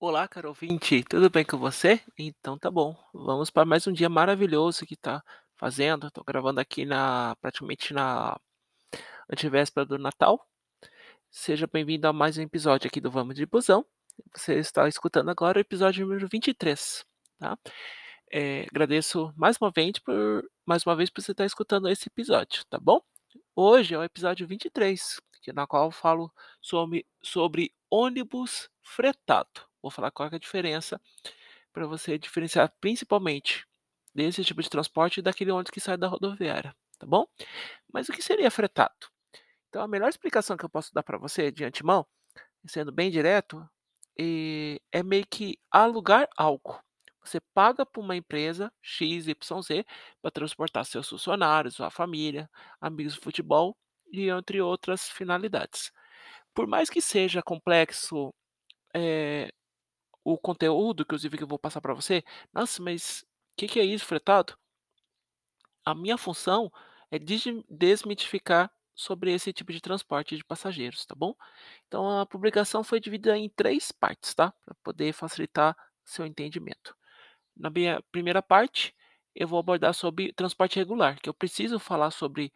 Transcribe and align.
Olá, 0.00 0.28
caro 0.28 0.50
ouvinte, 0.50 1.02
tudo 1.02 1.28
bem 1.28 1.44
com 1.44 1.58
você? 1.58 2.00
Então 2.16 2.56
tá 2.56 2.70
bom, 2.70 2.96
vamos 3.12 3.50
para 3.50 3.64
mais 3.64 3.84
um 3.84 3.92
dia 3.92 4.08
maravilhoso 4.08 4.86
que 4.86 4.96
tá 4.96 5.24
fazendo. 5.56 6.08
Tô 6.12 6.22
gravando 6.22 6.60
aqui 6.60 6.84
na 6.84 7.34
praticamente 7.40 7.92
na 7.92 8.38
antevéspera 9.28 9.84
do 9.84 9.98
Natal. 9.98 10.46
Seja 11.30 11.66
bem-vindo 11.66 12.06
a 12.06 12.12
mais 12.12 12.38
um 12.38 12.42
episódio 12.42 12.86
aqui 12.88 13.00
do 13.00 13.10
Vamos 13.10 13.34
de 13.34 13.44
Busão. 13.44 13.84
Você 14.36 14.54
está 14.60 14.88
escutando 14.88 15.30
agora 15.30 15.58
o 15.58 15.60
episódio 15.60 16.06
número 16.06 16.28
23, 16.28 17.04
tá? 17.40 17.58
Eh, 18.32 18.66
agradeço 18.70 19.32
mais 19.36 19.56
uma 19.60 19.70
vez 19.72 19.98
por 19.98 20.48
mais 20.66 20.86
uma 20.86 20.94
vez 20.96 21.10
por 21.10 21.22
você 21.22 21.32
estar 21.32 21.44
escutando 21.44 21.88
esse 21.88 22.08
episódio, 22.08 22.64
tá 22.70 22.78
bom? 22.78 23.00
Hoje 23.56 23.94
é 23.94 23.98
o 23.98 24.04
episódio 24.04 24.46
23, 24.46 25.20
que 25.42 25.52
na 25.52 25.66
qual 25.66 25.86
eu 25.86 25.90
falo 25.90 26.32
sobre 26.60 27.04
sobre 27.22 27.74
ônibus 27.90 28.70
fretado. 28.82 29.67
Vou 29.82 29.90
falar 29.90 30.10
qual 30.10 30.28
é 30.30 30.36
a 30.36 30.38
diferença, 30.38 31.00
para 31.72 31.86
você 31.86 32.18
diferenciar 32.18 32.72
principalmente 32.80 33.66
desse 34.14 34.44
tipo 34.44 34.62
de 34.62 34.70
transporte 34.70 35.18
e 35.20 35.22
daquele 35.22 35.50
ônibus 35.52 35.70
que 35.70 35.80
sai 35.80 35.96
da 35.96 36.08
rodoviária, 36.08 36.74
tá 36.98 37.06
bom? 37.06 37.26
Mas 37.92 38.08
o 38.08 38.12
que 38.12 38.22
seria 38.22 38.50
fretado? 38.50 39.08
Então 39.68 39.82
a 39.82 39.88
melhor 39.88 40.08
explicação 40.08 40.56
que 40.56 40.64
eu 40.64 40.70
posso 40.70 40.92
dar 40.94 41.02
para 41.02 41.18
você 41.18 41.50
de 41.52 41.64
antemão, 41.64 42.06
sendo 42.66 42.92
bem 42.92 43.10
direto, 43.10 43.68
eh, 44.18 44.78
é 44.92 45.02
meio 45.02 45.26
que 45.30 45.58
alugar 45.70 46.28
algo. 46.36 46.80
Você 47.24 47.40
paga 47.54 47.84
para 47.86 48.00
uma 48.02 48.16
empresa 48.16 48.72
XYZ 48.82 49.84
para 50.22 50.30
transportar 50.30 50.84
seus 50.86 51.08
funcionários, 51.08 51.74
sua 51.76 51.90
família, 51.90 52.50
amigos 52.80 53.14
de 53.14 53.20
futebol 53.20 53.76
e 54.12 54.28
entre 54.30 54.60
outras 54.60 55.08
finalidades. 55.10 55.92
Por 56.54 56.66
mais 56.66 56.90
que 56.90 57.00
seja 57.02 57.42
complexo, 57.42 58.34
eh, 58.94 59.50
o 60.32 60.38
conteúdo, 60.38 61.02
inclusive 61.02 61.36
que 61.38 61.44
eu 61.44 61.48
vou 61.48 61.58
passar 61.58 61.80
para 61.80 61.94
você, 61.94 62.22
nossa, 62.52 62.82
mas 62.82 63.24
que 63.56 63.66
que 63.68 63.80
é 63.80 63.84
isso 63.84 64.04
fretado? 64.06 64.56
A 65.84 65.94
minha 65.94 66.18
função 66.18 66.70
é 67.10 67.18
desmitificar 67.18 68.70
sobre 68.94 69.32
esse 69.32 69.52
tipo 69.52 69.72
de 69.72 69.80
transporte 69.80 70.36
de 70.36 70.44
passageiros, 70.44 71.06
tá 71.06 71.14
bom? 71.14 71.34
Então 71.86 72.20
a 72.20 72.26
publicação 72.26 72.82
foi 72.84 73.00
dividida 73.00 73.36
em 73.38 73.48
3 73.48 73.92
partes, 73.92 74.34
tá? 74.34 74.52
Para 74.64 74.74
poder 74.82 75.12
facilitar 75.12 75.76
seu 76.04 76.26
entendimento. 76.26 76.96
Na 77.56 77.70
minha 77.70 78.02
primeira 78.12 78.42
parte, 78.42 78.94
eu 79.34 79.48
vou 79.48 79.58
abordar 79.60 79.94
sobre 79.94 80.32
transporte 80.32 80.76
regular, 80.78 81.20
que 81.20 81.28
eu 81.28 81.34
preciso 81.34 81.78
falar 81.78 82.10
sobre 82.12 82.52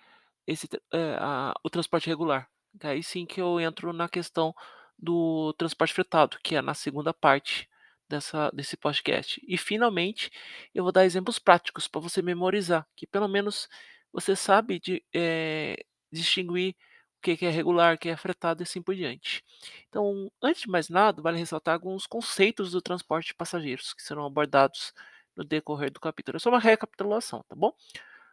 esse 0.46 0.68
eh, 0.92 1.16
a 1.20 1.54
o 1.64 1.70
transporte 1.70 2.08
regular. 2.08 2.48
Daí 2.74 3.02
sim 3.02 3.26
que 3.26 3.40
eu 3.40 3.60
entro 3.60 3.92
na 3.92 4.08
questão 4.08 4.54
do 5.02 5.52
transporte 5.54 5.94
fretado, 5.94 6.38
que 6.44 6.56
é 6.56 6.62
na 6.62 6.74
segunda 6.74 7.12
parte 7.14 7.68
dessa 8.08 8.50
desse 8.52 8.76
podcast. 8.76 9.40
E 9.48 9.58
finalmente, 9.58 10.30
eu 10.74 10.84
vou 10.84 10.92
dar 10.92 11.04
exemplos 11.04 11.38
práticos 11.40 11.88
para 11.88 12.00
você 12.00 12.22
memorizar, 12.22 12.86
que 12.96 13.06
pelo 13.06 13.28
menos 13.28 13.68
você 14.12 14.36
sabe 14.36 14.78
de 14.80 15.04
eh, 15.14 15.76
distinguir 16.12 16.76
o 17.18 17.22
que 17.22 17.46
é 17.46 17.50
regular, 17.50 17.94
o 17.94 17.98
que 17.98 18.08
é 18.08 18.16
fretado 18.16 18.62
e 18.62 18.64
assim 18.64 18.82
por 18.82 18.94
diante. 18.94 19.44
Então, 19.88 20.30
antes 20.42 20.62
de 20.62 20.68
mais 20.70 20.88
nada, 20.88 21.22
vale 21.22 21.38
ressaltar 21.38 21.74
alguns 21.74 22.06
conceitos 22.06 22.72
do 22.72 22.82
transporte 22.82 23.28
de 23.28 23.34
passageiros, 23.34 23.94
que 23.94 24.02
serão 24.02 24.24
abordados 24.26 24.92
no 25.36 25.44
decorrer 25.44 25.90
do 25.90 26.00
capítulo. 26.00 26.36
É 26.36 26.40
só 26.40 26.50
uma 26.50 26.58
recapitulação, 26.60 27.44
tá 27.48 27.54
bom? 27.56 27.72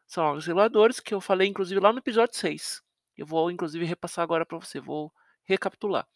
São 0.07 0.25
órgãos 0.25 0.45
reguladores 0.47 0.99
que 0.99 1.13
eu 1.13 1.21
falei 1.21 1.47
inclusive 1.47 1.79
lá 1.79 1.93
no 1.93 1.99
episódio 1.99 2.35
6. 2.37 2.81
Eu 3.17 3.25
vou 3.25 3.51
inclusive 3.51 3.85
repassar 3.85 4.23
agora 4.23 4.45
para 4.45 4.57
você, 4.59 4.79
vou 4.79 5.11
recapitular. 5.45 6.07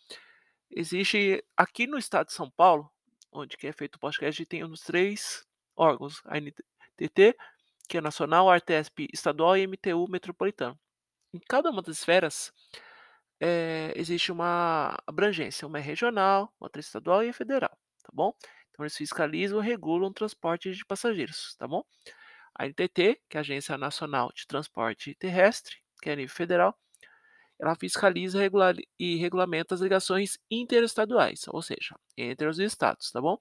Existe 0.76 1.44
aqui 1.56 1.86
no 1.86 1.98
estado 1.98 2.28
de 2.28 2.34
São 2.34 2.50
Paulo, 2.50 2.90
onde 3.32 3.58
que 3.58 3.68
é 3.68 3.72
feito 3.72 3.96
o 3.96 4.00
podcast, 4.00 4.44
tem 4.46 4.64
uns 4.64 4.82
3 4.82 5.46
órgãos, 5.76 6.22
a 6.26 6.38
ANTT, 6.38 7.38
que 7.88 7.98
é 7.98 8.02
nacional, 8.02 8.50
a 8.50 8.56
Artesp 8.56 9.08
estadual 9.14 9.56
e 9.56 9.68
MTU 9.68 10.08
metropolitano. 10.10 10.80
Em 11.34 11.40
cada 11.48 11.70
uma 11.70 11.82
das 11.82 11.98
esferas, 11.98 12.52
eh, 13.40 13.94
existe 13.96 14.32
uma 14.32 14.98
abrangência, 15.08 15.68
uma 15.68 15.80
é 15.80 15.82
regional, 15.82 16.52
outra 16.60 16.80
é 16.80 16.84
estadual 16.84 17.24
e 17.24 17.30
é 17.30 17.34
federal, 17.34 17.72
tá 18.04 18.10
bom? 18.14 18.34
Então 18.72 18.84
eles 18.84 18.98
fiscalizam 18.98 19.62
e 19.64 19.66
regulam 19.66 20.10
o 20.10 20.14
transporte 20.14 20.72
de 20.72 20.86
passageiros, 20.86 21.56
tá 21.58 21.68
bom? 21.68 21.84
A 22.58 22.66
ANTT, 22.66 23.22
que 23.30 23.38
é 23.38 23.40
a 23.40 23.42
Agência 23.42 23.78
Nacional 23.78 24.32
de 24.36 24.48
Transporte 24.48 25.16
Terrestre, 25.16 25.78
que 26.02 26.10
é 26.10 26.14
a 26.14 26.16
nível 26.16 26.36
federal, 26.36 26.78
ela 27.64 27.76
fiscaliza 27.76 28.40
regular 28.40 28.76
e 29.00 29.16
regulamenta 29.16 29.74
as 29.74 29.80
ligações 29.82 30.38
interestaduais, 30.52 31.46
ou 31.48 31.62
seja, 31.62 31.96
entre 32.18 32.46
os 32.48 32.60
estados, 32.60 33.10
tá 33.10 33.22
bom? 33.22 33.38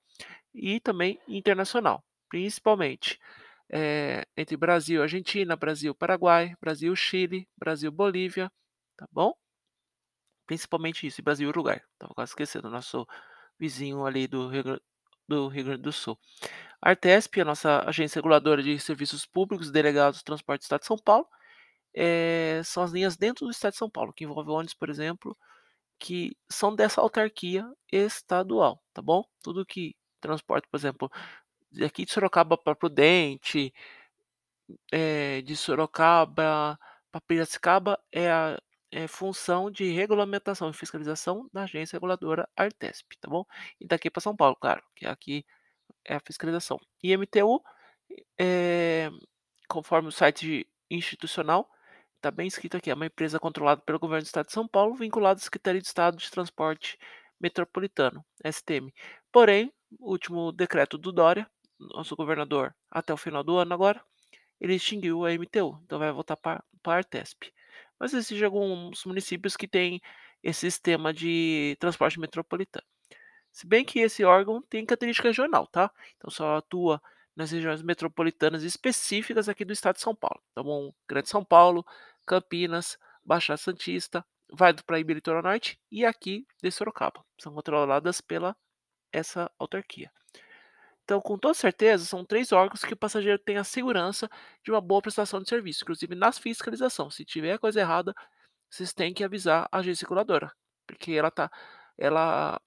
E 0.54 0.78
também 0.80 1.18
internacional, 1.26 2.04
principalmente, 2.28 3.18
eh, 3.70 4.24
entre 4.36 4.56
Brasil 4.56 5.00
e 5.00 5.02
Argentina, 5.02 5.56
Brasil 5.56 5.92
Paraguai, 5.94 6.54
Brasil 6.60 6.94
Chile, 6.94 7.48
Brasil 7.58 7.90
Bolívia, 7.90 8.50
tá 8.96 9.08
bom? 9.10 9.34
Principalmente 10.46 11.04
isso, 11.06 11.20
e 11.20 11.24
Brasil 11.24 11.48
Uruguai, 11.48 11.80
estava 11.94 12.14
quase 12.14 12.30
esquecendo, 12.30 12.70
nosso 12.70 13.04
vizinho 13.58 14.06
ali 14.06 14.28
do 14.28 14.48
Rio 14.48 14.80
do 15.28 15.48
Rio 15.48 15.64
Grande 15.64 15.82
do 15.82 15.92
Sul. 15.92 16.18
A 16.80 16.90
Artesp, 16.90 17.40
a 17.40 17.44
nossa 17.44 17.80
agência 17.88 18.18
reguladora 18.18 18.62
de 18.62 18.78
serviços 18.78 19.26
públicos, 19.26 19.70
delegados 19.70 20.18
de 20.18 20.24
transporte 20.24 20.60
do 20.60 20.64
estado 20.64 20.80
de 20.80 20.86
São 20.86 20.98
Paulo, 20.98 21.26
eh, 21.94 22.62
são 22.64 22.82
as 22.82 22.92
linhas 22.92 23.16
dentro 23.16 23.46
do 23.46 23.50
estado 23.50 23.72
de 23.72 23.78
São 23.78 23.90
Paulo, 23.90 24.12
que 24.12 24.24
envolve 24.24 24.50
ônibus, 24.50 24.74
por 24.74 24.90
exemplo, 24.90 25.36
que 25.98 26.36
são 26.50 26.74
dessa 26.74 27.00
autarquia 27.00 27.66
estadual, 27.92 28.82
tá 28.92 29.02
bom? 29.02 29.24
Tudo 29.42 29.66
que 29.66 29.96
transporta, 30.20 30.68
por 30.70 30.76
exemplo, 30.78 31.10
daqui 31.72 32.04
de 32.04 32.12
Sorocaba 32.12 32.58
para 32.58 32.74
Prudente, 32.76 33.72
eh, 34.92 35.42
de 35.42 35.56
Sorocaba 35.56 36.78
para 37.10 37.20
Piracicaba 37.26 37.98
é 38.12 38.30
a 38.30 38.58
é 38.94 39.08
função 39.08 39.70
de 39.70 39.90
regulamentação 39.90 40.68
e 40.70 40.74
fiscalização 40.74 41.48
da 41.52 41.62
agência 41.62 41.96
reguladora 41.96 42.46
Artesp, 42.54 43.06
tá 43.20 43.28
bom? 43.28 43.42
E 43.80 43.86
daqui 43.86 44.10
para 44.10 44.20
São 44.20 44.36
Paulo, 44.36 44.54
claro, 44.56 44.82
que 44.94 45.06
aqui 45.06 45.46
é 46.04 46.16
a 46.16 46.20
fiscalização. 46.20 46.78
E 47.02 47.16
MTU, 47.16 47.62
eh, 48.38 49.10
conforme 49.68 50.08
o 50.08 50.12
site 50.12 50.68
institucional, 50.90 51.70
tá 52.22 52.30
bem 52.30 52.46
escrito 52.46 52.76
aqui, 52.76 52.88
é 52.88 52.94
uma 52.94 53.06
empresa 53.06 53.38
controlada 53.40 53.82
pelo 53.82 53.98
governo 53.98 54.22
do 54.22 54.26
estado 54.26 54.46
de 54.46 54.52
São 54.52 54.66
Paulo, 54.66 54.94
vinculada 54.94 55.40
à 55.40 55.42
Secretaria 55.42 55.80
de 55.80 55.88
Estado 55.88 56.16
de 56.16 56.30
Transporte 56.30 56.96
Metropolitano, 57.40 58.24
STM. 58.44 58.94
Porém, 59.32 59.72
o 59.98 60.12
último 60.12 60.52
decreto 60.52 60.96
do 60.96 61.10
Dória, 61.10 61.50
nosso 61.80 62.14
governador, 62.14 62.72
até 62.88 63.12
o 63.12 63.16
final 63.16 63.42
do 63.42 63.56
ano 63.56 63.74
agora, 63.74 64.00
ele 64.60 64.76
extinguiu 64.76 65.26
a 65.26 65.32
MTU, 65.32 65.80
então 65.84 65.98
vai 65.98 66.12
voltar 66.12 66.36
para 66.36 66.64
a 66.84 66.92
Artesp. 66.92 67.52
Mas 67.98 68.14
existem 68.14 68.44
alguns 68.44 69.04
municípios 69.04 69.56
que 69.56 69.66
têm 69.66 70.00
esse 70.44 70.60
sistema 70.60 71.12
de 71.12 71.76
transporte 71.80 72.20
metropolitano. 72.20 72.86
Se 73.50 73.66
bem 73.66 73.84
que 73.84 73.98
esse 73.98 74.24
órgão 74.24 74.62
tem 74.62 74.86
característica 74.86 75.28
regional, 75.28 75.66
tá? 75.66 75.90
Então 76.16 76.30
só 76.30 76.58
atua 76.58 77.02
nas 77.34 77.50
regiões 77.50 77.82
metropolitanas 77.82 78.62
específicas 78.62 79.48
aqui 79.48 79.64
do 79.64 79.72
estado 79.72 79.96
de 79.96 80.02
São 80.02 80.14
Paulo. 80.14 80.40
Bom? 80.56 80.92
Grande 81.08 81.28
São 81.28 81.44
Paulo, 81.44 81.84
Campinas, 82.26 82.98
Baixada 83.24 83.56
Santista, 83.56 84.24
vai 84.50 84.72
para 84.74 84.84
Paraíba 84.84 85.12
Litoral 85.12 85.42
Norte 85.42 85.78
e 85.90 86.04
aqui 86.04 86.46
de 86.62 86.70
Sorocaba. 86.70 87.24
São 87.40 87.54
controladas 87.54 88.20
pela 88.20 88.56
essa 89.12 89.50
autarquia. 89.58 90.10
Então, 91.04 91.20
com 91.20 91.36
toda 91.36 91.54
certeza, 91.54 92.04
são 92.04 92.24
3 92.24 92.52
órgãos 92.52 92.84
que 92.84 92.94
o 92.94 92.96
passageiro 92.96 93.38
tem 93.38 93.56
a 93.56 93.64
segurança 93.64 94.28
de 94.64 94.70
uma 94.70 94.80
boa 94.80 95.02
prestação 95.02 95.42
de 95.42 95.48
serviço, 95.48 95.82
inclusive 95.82 96.14
nas 96.14 96.38
fiscalização. 96.38 97.10
Se 97.10 97.24
tiver 97.24 97.58
coisa 97.58 97.80
errada, 97.80 98.14
vocês 98.70 98.92
têm 98.92 99.12
que 99.12 99.24
avisar 99.24 99.68
a 99.70 99.78
agência 99.78 100.04
reguladora, 100.04 100.52
porque 100.86 101.12
ela 101.12 101.30
tá 101.30 101.50
ela 101.98 102.60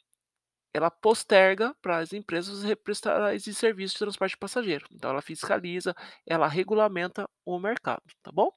ela 0.74 0.92
posterga 0.92 1.74
para 1.82 2.00
as 2.00 2.14
empresas 2.14 2.64
re 2.64 2.76
prestar 2.76 3.34
esse 3.34 3.54
serviço 3.54 3.94
de 3.96 4.00
transporte 4.00 4.32
de 4.34 4.38
passageiro. 4.38 4.86
Então 4.92 5.12
ela 5.12 5.22
fiscaliza, 5.22 5.96
ela 6.28 6.48
regulamenta 6.48 7.30
o 7.46 7.58
mercado, 7.60 8.04
tá 8.22 8.32
bom? 8.32 8.52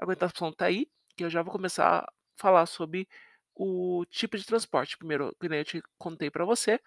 A 0.00 0.04
aguentação 0.04 0.52
tá 0.52 0.66
aí, 0.66 0.90
que 1.16 1.24
eu 1.24 1.30
já 1.30 1.42
vou 1.42 1.52
começar 1.52 2.00
a 2.00 2.12
falar 2.36 2.66
sobre 2.66 3.08
o 3.54 4.04
tipo 4.10 4.36
de 4.36 4.44
transporte. 4.44 4.98
Primeiro, 4.98 5.34
que 5.40 5.46
eu 5.46 5.64
te 5.64 5.82
contei 5.98 6.30
para 6.30 6.44
você, 6.44 6.80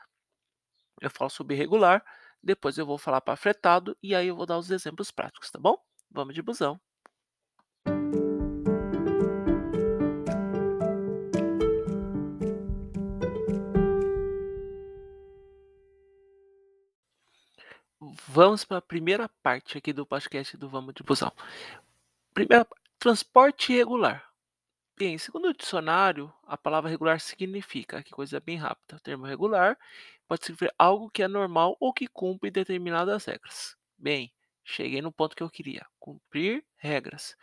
eu 1.02 1.10
falo 1.10 1.30
sobre 1.30 1.56
regular, 1.56 2.04
depois 2.42 2.78
eu 2.78 2.86
vou 2.86 2.98
falar 2.98 3.22
para 3.22 3.36
fretado 3.36 3.98
e 4.02 4.16
aí 4.16 4.28
eu 4.28 4.36
vou 4.36 4.46
dar 4.46 4.58
os 4.58 4.72
exemplos 4.72 5.12
práticos, 5.12 5.52
tá 5.52 5.60
bom? 5.60 5.78
Vamos 6.12 6.34
de 6.36 6.42
busão. 6.42 6.80
Vamos 18.30 18.64
para 18.64 18.78
a 18.78 18.82
primeira 18.82 19.28
parte 19.42 19.78
aqui 19.78 19.92
do 19.92 20.06
podcast 20.06 20.56
do 20.58 20.70
Vamos 20.70 20.94
de 20.94 21.02
Busão. 21.02 21.32
Primeira 22.34 22.68
transporte 23.00 23.74
regular. 23.74 24.28
Bem, 24.98 25.18
segundo 25.18 25.50
o 25.50 25.54
dicionário, 25.54 26.34
a 26.44 26.58
palavra 26.58 26.90
regular 26.90 27.20
significa, 27.20 28.02
que 28.02 28.10
coisa 28.10 28.40
bem 28.40 28.58
rápida, 28.58 28.96
o 28.96 29.00
termo 29.00 29.26
regular 29.26 29.78
pode 30.28 30.44
significar 30.44 30.74
algo 30.78 31.10
que 31.10 31.22
é 31.22 31.28
normal 31.28 31.78
ou 31.80 31.94
que 31.94 32.08
cumpre 32.08 32.50
determinadas 32.50 33.26
regras. 33.26 33.78
Bem, 33.96 34.34
cheguei 34.64 35.02
no 35.02 35.12
ponto 35.12 35.36
que 35.36 35.44
eu 35.44 35.50
queria, 35.50 35.86
cumprir 36.00 36.66
regras. 36.78 37.38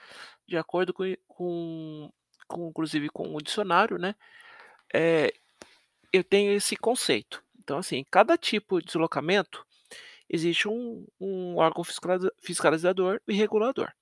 De 0.46 0.56
acordo 0.56 0.92
com, 0.92 1.04
com, 1.28 2.12
com 2.48 2.68
inclusive 2.68 3.08
com 3.08 3.34
o 3.34 3.40
dicionário, 3.40 3.98
né? 3.98 4.16
É, 4.92 5.32
eu 6.12 6.24
tenho 6.24 6.52
esse 6.52 6.76
conceito. 6.76 7.42
Então, 7.58 7.78
assim, 7.78 8.04
cada 8.10 8.36
tipo 8.36 8.80
de 8.80 8.86
deslocamento 8.86 9.64
existe 10.28 10.66
um, 10.66 11.06
um 11.20 11.56
órgão 11.56 11.84
fiscalizador 12.42 13.20
e 13.28 13.32
regulador. 13.32 13.92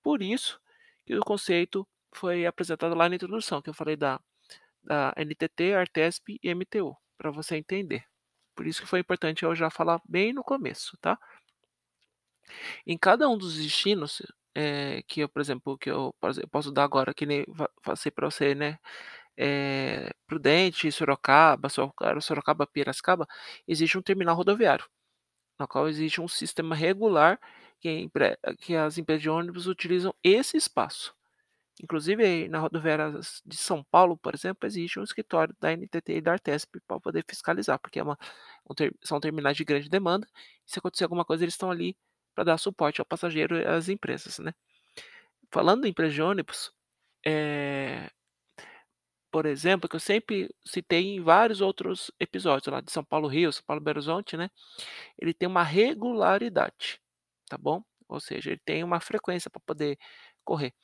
Por 0.00 0.22
isso 0.22 0.60
que 1.06 1.16
o 1.16 1.20
conceito 1.20 1.86
foi 2.14 2.46
apresentado 2.46 2.94
lá 2.94 3.08
na 3.08 3.14
introdução, 3.16 3.62
que 3.62 3.70
eu 3.70 3.74
falei 3.74 3.96
da, 3.96 4.20
da 4.82 5.12
NTT, 5.16 5.74
Artesp 5.74 6.38
e 6.42 6.54
MTU, 6.54 6.96
para 7.18 7.30
você 7.30 7.56
entender. 7.56 8.04
Por 8.54 8.66
isso 8.66 8.82
que 8.82 8.88
foi 8.88 9.00
importante 9.00 9.44
eu 9.44 9.54
já 9.54 9.70
falar 9.70 10.00
bem 10.08 10.32
no 10.32 10.44
começo, 10.44 10.96
tá? 11.00 11.18
Em 12.86 12.98
cada 12.98 13.28
um 13.28 13.38
dos 13.38 13.56
destinos, 13.56 14.22
é, 14.54 15.02
que 15.06 15.20
eu, 15.20 15.28
por 15.28 15.40
exemplo, 15.40 15.78
que 15.78 15.90
eu, 15.90 16.14
eu 16.22 16.48
posso 16.48 16.72
dar 16.72 16.84
agora, 16.84 17.14
que 17.14 17.26
nem 17.26 17.44
passei 17.82 18.10
para 18.10 18.28
você, 18.30 18.54
né? 18.54 18.78
É, 19.36 20.10
Prudente, 20.26 20.90
Sorocaba, 20.92 21.68
Sorocaba, 22.20 22.66
Piracicaba, 22.66 23.26
existe 23.66 23.96
um 23.98 24.02
terminal 24.02 24.36
rodoviário, 24.36 24.86
no 25.58 25.68
qual 25.68 25.88
existe 25.88 26.20
um 26.20 26.28
sistema 26.28 26.74
regular 26.74 27.40
que, 27.80 28.10
que 28.58 28.76
as 28.76 28.98
empresas 28.98 29.22
de 29.22 29.30
ônibus 29.30 29.66
utilizam 29.66 30.14
esse 30.22 30.56
espaço. 30.56 31.14
Inclusive, 31.82 32.48
na 32.48 32.58
rodoviária 32.58 33.10
de 33.44 33.56
São 33.56 33.82
Paulo, 33.84 34.16
por 34.18 34.34
exemplo, 34.34 34.66
existe 34.66 35.00
um 35.00 35.02
escritório 35.02 35.54
da 35.58 35.72
NTT 35.74 36.16
e 36.16 36.20
da 36.20 36.32
Artesp 36.32 36.78
para 36.86 37.00
poder 37.00 37.24
fiscalizar, 37.26 37.78
porque 37.78 37.98
é 37.98 38.02
uma, 38.02 38.18
um 38.68 38.74
são 39.02 39.18
terminais 39.18 39.56
de 39.56 39.64
grande 39.64 39.88
demanda. 39.88 40.26
Se 40.66 40.78
acontecer 40.78 41.04
alguma 41.04 41.24
coisa, 41.24 41.44
eles 41.44 41.54
estão 41.54 41.70
ali 41.70 41.96
para 42.34 42.44
dar 42.44 42.58
suporte 42.58 43.00
ao 43.00 43.06
passageiro 43.06 43.56
e 43.56 43.64
às 43.66 43.88
empresas, 43.88 44.38
né? 44.38 44.52
Falando 45.52 45.86
em 45.86 45.90
empresa 45.90 46.14
de 46.14 46.22
ônibus, 46.22 46.72
é, 47.26 48.10
por 49.30 49.46
exemplo, 49.46 49.88
que 49.88 49.96
eu 49.96 50.00
sempre 50.00 50.54
citei 50.64 51.14
em 51.14 51.20
vários 51.22 51.60
outros 51.60 52.10
episódios 52.18 52.66
lá 52.72 52.80
de 52.80 52.90
São 52.90 53.04
Paulo 53.04 53.28
Rio, 53.28 53.52
São 53.52 53.62
Paulo 53.64 53.82
Belo 53.82 53.98
Horizonte, 53.98 54.36
né? 54.36 54.50
Ele 55.18 55.32
tem 55.32 55.48
uma 55.48 55.62
regularidade, 55.62 56.99
tá 57.50 57.58
bom? 57.58 57.82
Ou 58.08 58.20
seja, 58.20 58.52
ele 58.52 58.62
tem 58.64 58.84
uma 58.84 59.00
frequência 59.00 59.50
para 59.50 59.62
poder 59.66 59.98
correr 60.44 60.74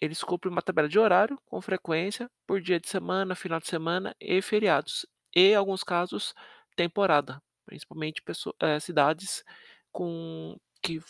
eles 0.00 0.22
cumprem 0.22 0.52
uma 0.52 0.62
tabela 0.62 0.88
de 0.88 0.98
horário 0.98 1.38
com 1.46 1.60
frequência 1.60 2.30
por 2.46 2.60
dia 2.60 2.78
de 2.80 2.88
semana, 2.88 3.34
final 3.34 3.58
de 3.60 3.66
semana 3.68 4.14
e 4.20 4.40
feriados. 4.42 5.06
E, 5.34 5.50
em 5.52 5.54
alguns 5.54 5.82
casos, 5.84 6.34
temporada, 6.76 7.42
principalmente 7.66 8.22
pessoas, 8.22 8.54
é, 8.62 8.76
eh, 8.76 8.80
cidades 8.80 9.44
com 9.92 10.56
que 10.82 11.00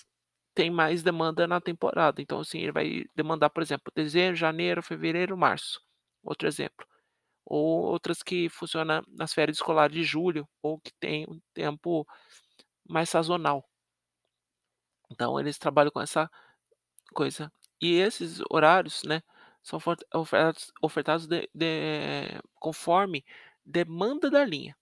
tem 0.54 0.70
mais 0.70 1.02
demanda 1.02 1.46
na 1.46 1.60
temporada. 1.60 2.20
Então, 2.22 2.40
assim, 2.40 2.60
ele 2.60 2.72
vai 2.72 3.04
demandar, 3.14 3.50
por 3.50 3.62
exemplo, 3.62 3.92
dezembro, 3.94 4.36
janeiro, 4.36 4.82
fevereiro, 4.82 5.36
março. 5.38 5.80
Outro 6.24 6.48
exemplo. 6.48 6.86
Ou 7.46 7.84
outras 7.86 8.22
que 8.22 8.48
funcionam 8.50 9.02
nas 9.08 9.34
férias 9.34 9.58
escolares 9.58 9.94
de 9.96 10.04
julho, 10.04 10.48
ou 10.62 10.80
que 10.80 10.92
tem 11.00 11.26
um 11.28 11.40
tempo 11.54 12.06
mais 12.88 13.10
sazonal. 13.10 13.64
Então, 15.10 15.38
eles 15.40 15.58
trabalham 15.58 15.90
com 15.90 16.00
essa 16.00 16.30
coisa. 17.14 17.52
E 17.80 17.94
esses 17.96 18.40
horários, 18.50 19.02
né, 19.04 19.22
são 19.62 19.78
ofertados 20.14 20.72
ofertados 20.82 21.26
de 21.26 21.48
de 21.54 22.40
conforme 22.54 23.24
demanda 23.64 24.30
da 24.30 24.44
linha. 24.44 24.76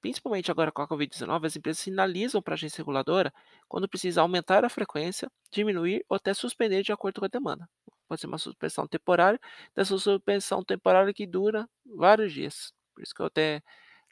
Principalmente 0.00 0.50
agora 0.50 0.72
com 0.72 0.82
a 0.82 0.88
Covid-19, 0.88 1.46
as 1.46 1.56
empresas 1.56 1.82
sinalizam 1.82 2.40
para 2.40 2.54
a 2.54 2.56
agência 2.56 2.80
reguladora 2.82 3.32
quando 3.68 3.88
precisa 3.88 4.22
aumentar 4.22 4.64
a 4.64 4.68
frequência, 4.70 5.30
diminuir 5.52 6.04
ou 6.08 6.16
até 6.16 6.32
suspender 6.32 6.82
de 6.82 6.92
acordo 6.92 7.20
com 7.20 7.26
a 7.26 7.28
demanda. 7.28 7.68
Pode 8.08 8.20
ser 8.20 8.26
uma 8.26 8.38
suspensão 8.38 8.86
temporária, 8.88 9.38
dessa 9.74 9.96
suspensão 9.98 10.64
temporária 10.64 11.12
que 11.12 11.26
dura 11.26 11.68
vários 11.84 12.32
dias. 12.32 12.72
Por 12.94 13.02
isso 13.02 13.14
que 13.14 13.20
eu 13.22 13.26
até, 13.26 13.62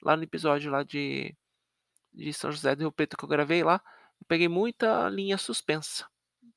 lá 0.03 0.17
no 0.17 0.23
episódio 0.23 0.71
lá 0.71 0.83
de, 0.83 1.35
de 2.13 2.33
São 2.35 2.53
José 2.53 2.77
do 2.77 2.81
Rio 2.83 2.93
Preto 2.93 3.17
que 3.17 3.25
eu 3.25 3.29
gravei 3.29 3.65
lá, 3.65 3.83
peguei 4.27 4.49
muita 4.49 5.09
linha 5.09 5.39
suspensa, 5.39 6.07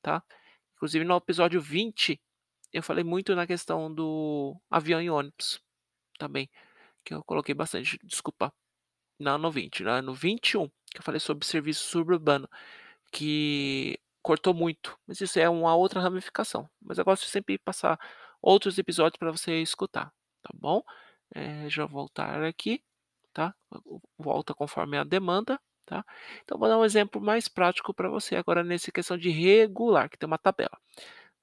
tá? 0.00 0.22
Inclusive 0.76 1.04
no 1.04 1.16
episódio 1.16 1.60
20, 1.60 2.20
eu 2.72 2.82
falei 2.82 3.04
muito 3.04 3.34
na 3.34 3.46
questão 3.46 3.92
do 3.92 4.56
avião 4.70 5.00
e 5.00 5.10
ônibus 5.10 5.60
também, 6.18 6.50
que 7.04 7.14
eu 7.14 7.22
coloquei 7.24 7.54
bastante, 7.54 7.98
desculpa. 8.04 8.52
Não 9.18 9.38
no 9.38 9.50
20, 9.50 9.84
né? 9.84 10.00
no 10.00 10.14
21, 10.14 10.68
que 10.90 10.98
eu 10.98 11.02
falei 11.02 11.20
sobre 11.20 11.46
serviço 11.46 11.84
suburbano, 11.88 12.48
que 13.12 13.98
cortou 14.22 14.54
muito, 14.54 14.98
mas 15.06 15.20
isso 15.20 15.38
é 15.38 15.48
uma 15.48 15.74
outra 15.76 16.00
ramificação. 16.00 16.68
Mas 16.80 16.98
eu 16.98 17.04
gosto 17.04 17.24
de 17.24 17.30
sempre 17.30 17.58
passar 17.58 17.98
outros 18.40 18.78
episódios 18.78 19.18
para 19.18 19.30
você 19.30 19.62
escutar, 19.62 20.12
tá 20.42 20.50
bom? 20.54 20.82
É, 21.34 21.68
já 21.68 21.86
voltar 21.86 22.42
aqui, 22.44 22.82
tá? 23.32 23.54
Volta 24.18 24.54
conforme 24.54 24.96
a 24.98 25.04
demanda. 25.04 25.60
Tá? 25.86 26.04
Então, 26.44 26.58
vou 26.58 26.68
dar 26.68 26.78
um 26.78 26.84
exemplo 26.84 27.20
mais 27.20 27.48
prático 27.48 27.92
para 27.92 28.08
você 28.08 28.36
agora 28.36 28.62
nessa 28.62 28.92
questão 28.92 29.18
de 29.18 29.30
regular, 29.30 30.08
que 30.08 30.16
tem 30.16 30.26
uma 30.26 30.38
tabela. 30.38 30.78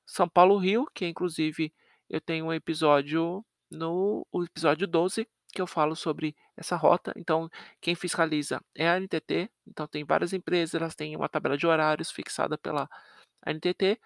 São 0.06 0.28
Paulo 0.28 0.58
Rio, 0.58 0.88
que 0.94 1.06
inclusive 1.06 1.74
eu 2.10 2.20
tenho 2.22 2.46
um 2.46 2.54
episódio 2.54 3.46
no 3.70 4.26
episódio 4.46 4.88
12 4.88 5.28
que 5.52 5.62
eu 5.62 5.68
falo 5.68 5.96
sobre 5.96 6.36
essa 6.56 6.76
rota. 6.76 7.14
Então, 7.16 7.50
quem 7.82 7.96
fiscaliza 7.96 8.62
é 8.76 8.88
a 8.90 8.98
NTT. 9.00 9.50
Então, 9.68 9.88
tem 9.88 10.04
várias 10.04 10.34
empresas, 10.34 10.76
elas 10.76 10.96
têm 10.96 11.16
uma 11.16 11.30
tabela 11.30 11.58
de 11.58 11.68
horários 11.68 12.12
fixada 12.12 12.58
pela 12.58 12.90
NTT, 13.46 14.00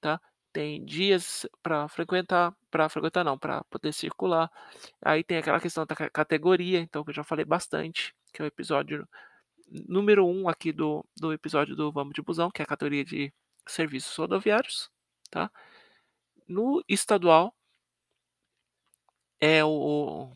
tá? 0.00 0.20
Tem 0.52 0.84
dias 0.84 1.46
para 1.62 1.88
frequentar, 1.88 2.54
para 2.70 2.88
frequentar 2.88 3.24
não, 3.24 3.38
para 3.38 3.62
poder 3.64 3.92
circular. 3.92 4.50
Aí 5.04 5.22
tem 5.24 5.38
aquela 5.38 5.60
questão 5.60 5.86
da 5.86 5.94
categoria, 5.94 6.80
então 6.80 7.04
que 7.04 7.10
eu 7.10 7.14
já 7.14 7.24
falei 7.24 7.44
bastante, 7.44 8.14
que 8.32 8.42
é 8.42 8.44
o 8.44 8.48
episódio 8.48 9.06
número 9.70 10.26
1 10.26 10.42
um 10.42 10.48
aqui 10.48 10.72
do, 10.72 11.04
do 11.16 11.32
episódio 11.32 11.76
do 11.76 11.92
Vamos 11.92 12.14
de 12.14 12.22
Busão, 12.22 12.50
que 12.50 12.62
é 12.62 12.64
a 12.64 12.66
categoria 12.66 13.04
de 13.04 13.32
serviços 13.66 14.14
rodoviários, 14.16 14.90
tá? 15.30 15.50
No 16.46 16.82
estadual 16.88 17.54
é 19.40 19.64
o 19.64 20.34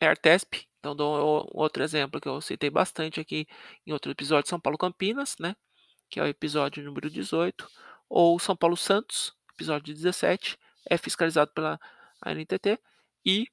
é 0.00 0.06
Artesp, 0.06 0.66
então 0.78 0.94
dou 0.94 1.48
outro 1.52 1.82
exemplo 1.82 2.20
que 2.20 2.28
eu 2.28 2.40
citei 2.40 2.70
bastante 2.70 3.20
aqui 3.20 3.46
em 3.86 3.92
outro 3.92 4.10
episódio, 4.12 4.48
São 4.48 4.60
Paulo 4.60 4.78
Campinas, 4.78 5.36
né? 5.38 5.56
Que 6.10 6.20
é 6.20 6.22
o 6.22 6.26
episódio 6.26 6.84
número 6.84 7.10
18, 7.10 7.68
ou 8.08 8.38
São 8.38 8.56
Paulo 8.56 8.76
Santos, 8.76 9.34
episódio 9.54 9.94
17, 9.94 10.58
é 10.88 10.96
fiscalizado 10.98 11.52
pela 11.52 11.78
ANTT 12.24 12.78
e 13.24 13.48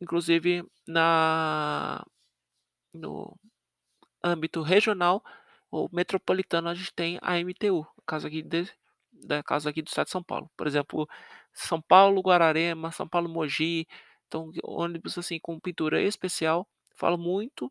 inclusive 0.00 0.64
na 0.86 2.04
no 2.94 3.38
âmbito 4.22 4.62
regional 4.62 5.22
ou 5.70 5.88
metropolitano, 5.92 6.68
a 6.68 6.74
gente 6.74 6.92
tem 6.94 7.18
a 7.22 7.38
MTU, 7.38 7.86
caso 8.06 8.26
aqui 8.26 8.42
de, 8.42 8.70
da 9.12 9.42
casa 9.42 9.70
aqui 9.70 9.82
do 9.82 9.88
estado 9.88 10.06
de 10.06 10.12
São 10.12 10.22
Paulo. 10.22 10.50
Por 10.56 10.66
exemplo, 10.66 11.08
São 11.52 11.80
Paulo, 11.80 12.20
Guararema, 12.22 12.90
São 12.92 13.08
Paulo, 13.08 13.28
Mogi, 13.28 13.86
então 14.26 14.50
ônibus 14.62 15.18
assim 15.18 15.38
com 15.38 15.58
pintura 15.60 16.02
especial. 16.02 16.66
Falo 16.96 17.18
muito 17.18 17.70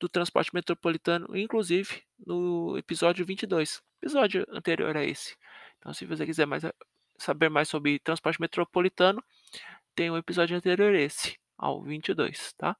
do 0.00 0.08
transporte 0.08 0.54
metropolitano, 0.54 1.36
inclusive 1.36 2.02
no 2.24 2.76
episódio 2.78 3.24
22, 3.26 3.82
episódio 4.00 4.46
anterior 4.50 4.96
a 4.96 5.04
esse. 5.04 5.36
Então, 5.78 5.92
se 5.92 6.04
você 6.04 6.24
quiser 6.26 6.46
mais 6.46 6.62
saber 7.18 7.48
mais 7.48 7.68
sobre 7.68 7.98
transporte 7.98 8.40
metropolitano, 8.40 9.22
tem 9.94 10.10
um 10.10 10.16
episódio 10.16 10.56
anterior 10.56 10.94
a 10.94 11.00
esse, 11.00 11.38
ao 11.56 11.82
22, 11.82 12.52
tá? 12.54 12.76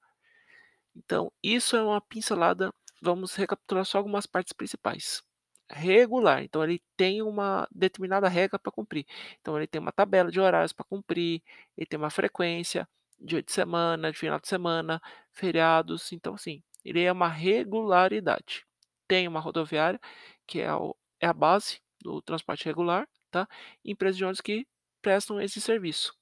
Então, 0.96 1.32
isso 1.42 1.76
é 1.76 1.82
uma 1.82 2.00
pincelada 2.00 2.72
vamos 3.00 3.35
recapitular 3.35 3.85
só 3.85 3.99
algumas 3.99 4.26
partes 4.26 4.52
principais. 4.52 5.23
Regular, 5.71 6.43
então 6.43 6.64
ele 6.64 6.83
tem 6.97 7.21
uma 7.23 7.69
determinada 7.71 8.26
regra 8.28 8.59
para 8.59 8.73
cumprir. 8.73 9.07
Então 9.40 9.57
ele 9.57 9.67
tem 9.67 9.81
uma 9.81 9.93
tabela 9.93 10.31
de 10.31 10.40
horários 10.40 10.73
para 10.73 10.85
cumprir, 10.85 11.43
ele 11.76 11.87
tem 11.87 11.99
uma 11.99 12.11
frequência, 12.11 12.88
dia 13.21 13.43
de 13.43 13.52
semana, 13.52 14.11
de 14.11 14.19
final 14.19 14.40
de 14.40 14.49
semana, 14.49 15.00
feriados. 15.33 16.12
Então, 16.12 16.35
assim, 16.35 16.62
ele 16.85 17.02
é 17.02 17.12
uma 17.12 17.28
regularidade. 17.28 18.64
Tem 19.07 19.28
uma 19.28 19.40
rodoviária, 19.40 20.00
que 20.47 20.61
é, 20.61 20.73
o, 20.75 20.97
é 21.21 21.26
a 21.26 21.33
base 21.33 21.81
do 22.00 22.23
transporte 22.23 22.64
regular, 22.64 23.07
tá? 23.31 23.47
Empresas 23.85 24.17
de 24.17 24.25
ônibus 24.25 24.40
que 24.40 24.67
prestam 25.02 25.40
esse 25.40 25.61
serviço 25.61 26.17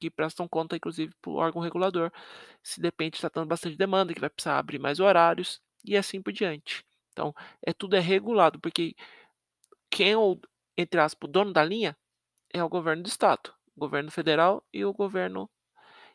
que 0.00 0.10
prestam 0.10 0.48
conta, 0.48 0.76
inclusive, 0.76 1.12
para 1.20 1.30
o 1.30 1.34
órgão 1.36 1.60
regulador, 1.60 2.10
se 2.62 2.80
depende, 2.80 3.16
está 3.16 3.30
dando 3.32 3.46
bastante 3.46 3.76
demanda, 3.76 4.14
que 4.14 4.20
vai 4.20 4.30
precisar 4.30 4.58
abrir 4.58 4.78
mais 4.78 4.98
horários 4.98 5.60
e 5.84 5.96
assim 5.96 6.22
por 6.22 6.32
diante. 6.32 6.84
Então, 7.12 7.34
é 7.66 7.72
tudo 7.72 7.96
é 7.96 8.00
regulado, 8.00 8.60
porque 8.60 8.94
quem 9.90 10.12
é 10.12 10.16
o, 10.16 10.40
entre 10.76 11.00
aspas, 11.00 11.28
o 11.28 11.32
dono 11.32 11.52
da 11.52 11.64
linha 11.64 11.96
é 12.52 12.62
o 12.64 12.68
governo 12.68 13.02
do 13.02 13.08
estado. 13.08 13.54
governo 13.76 14.10
federal 14.10 14.64
e 14.72 14.84
o 14.84 14.92
governo 14.92 15.50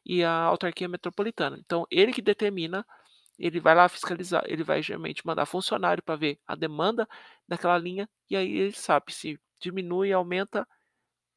e 0.05 0.23
a 0.23 0.33
autarquia 0.33 0.87
metropolitana. 0.89 1.57
Então, 1.59 1.85
ele 1.91 2.13
que 2.13 2.21
determina, 2.21 2.85
ele 3.39 3.59
vai 3.59 3.75
lá 3.75 3.89
fiscalizar, 3.89 4.43
ele 4.47 4.63
vai 4.63 4.81
geralmente 4.83 5.25
mandar 5.25 5.45
funcionário 5.45 6.03
para 6.03 6.15
ver 6.17 6.39
a 6.47 6.55
demanda 6.55 7.07
daquela 7.47 7.77
linha 7.77 8.09
e 8.29 8.35
aí 8.37 8.51
ele 8.57 8.73
sabe 8.73 9.13
se 9.13 9.39
diminui, 9.61 10.13
aumenta 10.13 10.67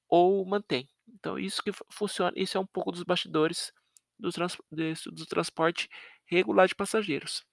ou 0.08 0.44
mantém. 0.46 0.88
Então, 1.08 1.38
isso 1.38 1.62
que 1.62 1.72
funciona, 1.90 2.32
isso 2.36 2.58
é 2.58 2.60
um 2.60 2.66
pouco 2.66 2.92
dos 2.92 3.02
bastidores 3.02 3.72
do, 4.18 4.30
trans, 4.32 4.56
do 4.70 5.26
transporte 5.26 5.88
regular 6.26 6.68
de 6.68 6.74
passageiros. 6.74 7.44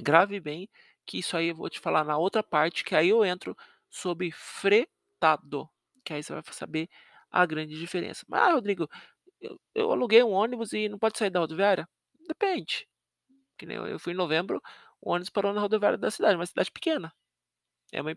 Grave 0.00 0.40
bem 0.40 0.68
que 1.06 1.18
isso 1.18 1.36
aí 1.36 1.48
eu 1.48 1.54
vou 1.54 1.70
te 1.70 1.78
falar 1.80 2.04
na 2.04 2.16
outra 2.18 2.42
parte, 2.42 2.84
que 2.84 2.94
aí 2.94 3.08
eu 3.10 3.24
entro 3.24 3.56
sobre 3.88 4.30
fretado, 4.32 5.68
que 6.04 6.12
aí 6.12 6.22
você 6.22 6.32
vai 6.32 6.42
saber 6.50 6.88
a 7.30 7.46
grande 7.46 7.78
diferença. 7.78 8.24
Mas, 8.28 8.40
ah, 8.42 8.52
Rodrigo, 8.54 8.88
eu, 9.40 9.60
eu 9.74 9.92
aluguei 9.92 10.22
um 10.22 10.32
ônibus 10.32 10.72
e 10.72 10.88
não 10.88 10.98
pode 10.98 11.18
sair 11.18 11.30
da 11.30 11.40
rodoviária? 11.40 11.88
Depende. 12.28 12.88
Que 13.58 13.66
nem 13.66 13.76
eu, 13.78 13.86
eu 13.86 13.98
fui 14.00 14.12
em 14.14 14.16
novembro, 14.16 14.62
o 15.00 15.12
ônibus 15.12 15.30
parou 15.30 15.52
na 15.54 15.60
rodoviária 15.60 15.98
da 15.98 16.10
cidade, 16.10 16.36
uma 16.36 16.46
cidade 16.46 16.72
pequena. 16.72 17.12
É 17.92 18.00
uma, 18.02 18.16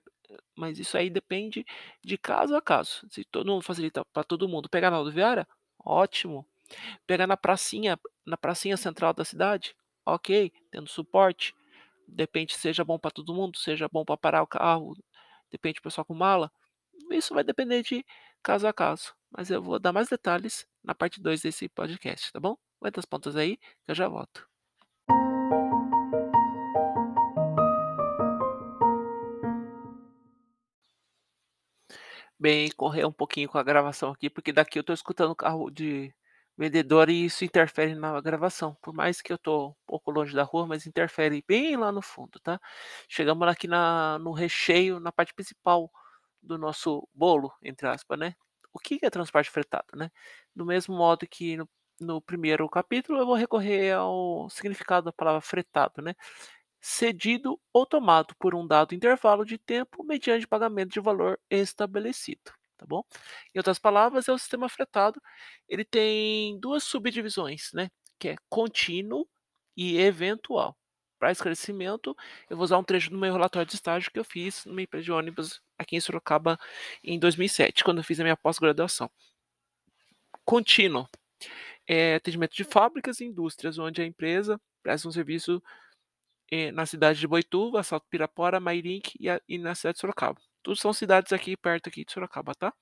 mas 0.57 0.79
isso 0.79 0.98
aí 0.98 1.09
depende 1.09 1.65
de 2.03 2.17
caso 2.17 2.55
a 2.55 2.62
caso. 2.62 3.07
Se 3.12 3.24
todo 3.25 3.48
mundo 3.51 3.63
facilita 3.63 4.03
para 4.13 4.24
todo 4.24 4.48
mundo 4.50 4.69
pegar 4.69 4.91
na 4.91 4.98
rodoviária, 4.98 5.48
ótimo. 5.83 6.45
Pegar 7.07 7.27
na 7.27 7.38
pracinha, 7.38 8.00
na 8.25 8.38
pracinha 8.38 8.77
central 8.77 9.13
da 9.13 9.25
cidade, 9.25 9.75
ok, 10.05 10.51
tendo 10.71 10.89
suporte. 10.89 11.55
Depende 12.12 12.54
seja 12.56 12.84
bom 12.84 13.00
para 13.00 13.12
todo 13.12 13.34
mundo, 13.34 13.58
seja 13.58 13.88
bom 13.88 14.04
para 14.06 14.18
parar 14.18 14.44
o 14.44 14.48
carro, 14.48 14.96
depende 15.51 15.80
do 15.80 15.84
pessoal 15.84 16.06
com 16.06 16.13
mala. 16.13 16.51
Isso 17.12 17.34
vai 17.34 17.44
depender 17.44 17.82
de 17.84 18.06
caso 18.44 18.68
a 18.68 18.74
caso. 18.74 19.13
Mas 19.32 19.50
eu 19.51 19.62
vou 19.62 19.80
dar 19.80 19.94
mais 19.94 20.10
detalhes 20.10 20.68
na 20.84 20.96
parte 20.96 21.22
2 21.22 21.42
desse 21.42 21.70
podcast, 21.70 22.32
tá 22.32 22.39
bom? 22.39 22.58
Aguenta 22.82 23.00
as 23.00 23.06
pontas 23.06 23.36
aí, 23.36 23.58
que 23.58 23.92
eu 23.92 23.96
já 23.96 24.08
volto. 24.08 24.48
Bem, 32.39 32.70
correr 32.72 33.06
um 33.06 33.12
pouquinho 33.12 33.50
com 33.50 33.58
a 33.58 33.63
gravação 33.63 34.12
aqui, 34.12 34.30
porque 34.30 34.54
daqui 34.54 34.80
eu 34.80 34.84
tô 34.84 34.94
escutando 34.94 35.32
o 35.32 35.36
carro 35.36 35.70
de 35.70 36.13
vendedor 36.60 37.10
e 37.10 37.25
isso 37.25 37.46
interfere 37.46 37.96
na 37.96 38.20
gravação. 38.22 38.78
Por 38.82 38.94
mais 38.94 39.22
que 39.22 39.34
eu 39.34 39.38
tô 39.38 39.70
um 39.70 39.75
pouco 39.88 40.12
longe 40.12 40.36
da 40.36 40.44
rua, 40.44 40.68
mas 40.68 40.86
interfere 40.88 41.44
bem 41.48 41.78
lá 41.78 41.92
no 41.92 42.01
fundo, 42.01 42.39
tá? 42.42 42.60
Chegamos 43.10 43.48
aqui 43.48 43.68
na, 43.68 44.20
no 44.20 44.32
recheio, 44.34 45.00
na 45.00 45.12
parte 45.12 45.34
principal 45.34 45.92
do 46.42 46.58
nosso 46.58 47.08
bolo, 47.13 47.51
entre 47.63 47.88
aspas, 47.88 48.20
né? 48.20 48.36
O 48.74 48.80
que 48.80 49.00
é 49.04 49.10
transporte 49.10 49.50
fretado, 49.50 49.88
né? 49.96 50.12
Do 50.56 50.66
mesmo 50.66 50.96
modo 50.96 51.28
que 51.28 51.58
no, 51.58 51.70
no 52.00 52.22
primeiro 52.22 52.70
capítulo, 52.70 53.20
eu 53.20 53.25
vou 53.25 53.36
recorrer 53.36 53.94
ao 53.94 54.50
significado 54.50 55.06
da 55.06 55.13
palavra 55.13 55.42
fretado, 55.42 56.01
né? 56.01 56.16
cedido 56.82 57.60
ou 57.74 57.86
tomado 57.86 58.36
por 58.39 58.56
um 58.56 58.66
dado 58.66 58.96
intervalo 58.96 59.46
de 59.46 59.58
tempo 59.58 60.04
mediante 60.04 60.48
pagamento 60.48 60.92
de 60.92 61.00
valor 61.00 61.39
estabelecido, 61.50 62.51
tá 62.79 62.86
bom? 62.88 63.03
Em 63.53 63.59
outras 63.59 63.77
palavras, 63.79 64.27
é 64.27 64.33
o 64.33 64.38
sistema 64.38 64.69
fretado. 64.69 65.21
Ele 65.67 65.86
tem 65.86 66.59
duas 66.59 66.83
subdivisões, 66.83 67.71
né? 67.74 67.89
Que 68.19 68.29
é 68.29 68.36
contínuo 68.50 69.27
e 69.77 69.98
eventual. 70.00 70.77
Para 71.19 71.31
esclarecimento, 71.31 72.15
eu 72.50 72.55
vou 72.57 72.63
usar 72.63 72.77
um 72.77 72.83
trecho 72.83 73.09
do 73.09 73.17
meu 73.17 73.33
relatório 73.33 73.67
de 73.67 73.75
estágio 73.75 74.12
que 74.12 74.19
eu 74.19 74.24
fiz 74.24 74.65
numa 74.65 74.81
empresa 74.81 75.03
de 75.03 75.12
ônibus 75.12 75.62
aqui 75.77 75.98
em 75.98 76.00
Sorocaba 76.00 76.57
em 77.03 77.19
2007, 77.19 77.83
quando 77.83 77.98
eu 78.00 78.03
fiz 78.03 78.19
a 78.19 78.24
minha 78.24 78.38
pós-graduação. 78.38 79.12
Contínuo 80.45 81.07
é 81.88 82.15
atendimento 82.15 82.55
de 82.55 82.63
fábricas 82.63 83.19
e 83.19 83.25
indústrias, 83.25 83.77
onde 83.77 84.01
a 84.01 84.05
empresa 84.05 84.59
presta 84.83 85.07
um 85.07 85.12
serviço 85.12 85.62
eh, 86.51 86.71
na 86.71 86.86
cidade 86.86 87.19
de 87.19 87.27
Boituva, 87.27 87.83
Salto 87.83 88.07
Pirapora, 88.09 88.59
Mairink 88.59 89.13
e, 89.19 89.27
e 89.48 89.57
na 89.57 89.75
cidade 89.75 89.95
de 89.95 90.01
Sorocaba. 90.01 90.49
Tudo 90.63 90.78
são 90.78 90.94
cidades 90.94 91.34
aqui 91.34 91.58
perto 91.58 91.89
aqui 91.89 92.06
de 92.06 92.12
Sorocaba, 92.13 92.54
tá? 92.56 92.74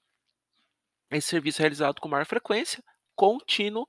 Esse 1.12 1.30
serviço 1.30 1.62
é 1.62 1.64
realizado 1.64 2.02
com 2.02 2.10
maior 2.10 2.26
frequência, 2.26 2.84
contínuo, 3.16 3.88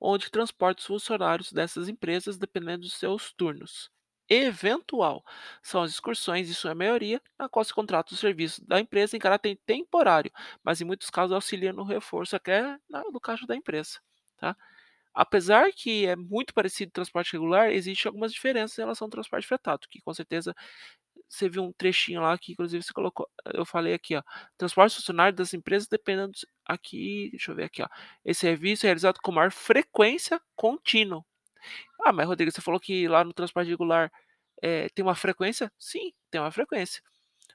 onde 0.00 0.30
transporta 0.30 0.80
os 0.80 0.86
funcionários 0.86 1.52
dessas 1.52 1.88
empresas 1.88 2.38
dependendo 2.38 2.82
dos 2.82 2.94
seus 2.94 3.32
turnos. 3.32 3.90
Eventual 4.28 5.24
são 5.60 5.82
as 5.82 5.90
excursões, 5.90 6.48
isso 6.48 6.68
é 6.68 6.70
a 6.70 6.74
maioria, 6.74 7.20
na 7.38 7.48
qual 7.48 7.64
se 7.64 7.74
contrata 7.74 8.14
o 8.14 8.16
serviço 8.16 8.64
da 8.64 8.78
empresa 8.80 9.16
em 9.16 9.20
caráter 9.20 9.58
temporário, 9.66 10.30
mas 10.62 10.80
em 10.80 10.84
muitos 10.84 11.10
casos 11.10 11.32
auxilia 11.32 11.72
no 11.72 11.82
reforço 11.82 12.36
até 12.36 12.78
no 13.12 13.20
caixa 13.20 13.44
da 13.46 13.56
empresa. 13.56 13.98
Tá? 14.38 14.56
Apesar 15.12 15.72
que 15.72 16.06
é 16.06 16.14
muito 16.14 16.54
parecido 16.54 16.90
com 16.90 16.94
transporte 16.94 17.32
regular, 17.32 17.70
existem 17.72 18.08
algumas 18.08 18.32
diferenças 18.32 18.78
em 18.78 18.82
relação 18.82 19.06
ao 19.06 19.10
transporte 19.10 19.46
fretado, 19.46 19.88
que 19.90 20.00
com 20.00 20.14
certeza 20.14 20.54
você 21.30 21.48
viu 21.48 21.64
um 21.64 21.72
trechinho 21.72 22.22
lá 22.22 22.36
que 22.38 22.52
inclusive 22.52 22.82
você 22.84 22.92
colocou, 22.92 23.28
eu 23.54 23.64
falei 23.66 23.94
aqui, 23.94 24.16
ó, 24.16 24.22
transporte 24.58 24.96
funcionário 24.96 25.36
das 25.36 25.54
empresas 25.54 25.88
dependendo 25.88 26.32
aqui, 26.66 27.30
deixa 27.32 27.52
eu 27.52 27.56
ver 27.56 27.64
aqui, 27.64 27.82
ó. 27.82 27.88
Esse 28.24 28.40
serviço 28.42 28.86
é 28.86 28.88
realizado 28.88 29.20
com 29.22 29.32
maior 29.32 29.52
frequência 29.52 30.40
contínua. 30.56 31.24
Ah, 32.04 32.12
mas 32.12 32.26
Rodrigo, 32.26 32.50
você 32.52 32.60
falou 32.60 32.80
que 32.80 33.08
lá 33.08 33.24
no 33.24 33.32
transporte 33.34 33.68
regular 33.70 34.10
é, 34.62 34.88
tem 34.90 35.04
uma 35.04 35.14
frequência? 35.14 35.72
Sim, 35.78 36.12
tem 36.30 36.40
uma 36.40 36.52
frequência. 36.52 37.02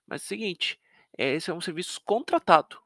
Mas 0.07 0.23
é 0.23 0.25
o 0.25 0.27
seguinte, 0.29 0.79
é, 1.17 1.35
esse 1.35 1.51
é 1.51 1.55
um 1.55 1.61
serviço 1.61 2.01
contratado. 2.05 2.77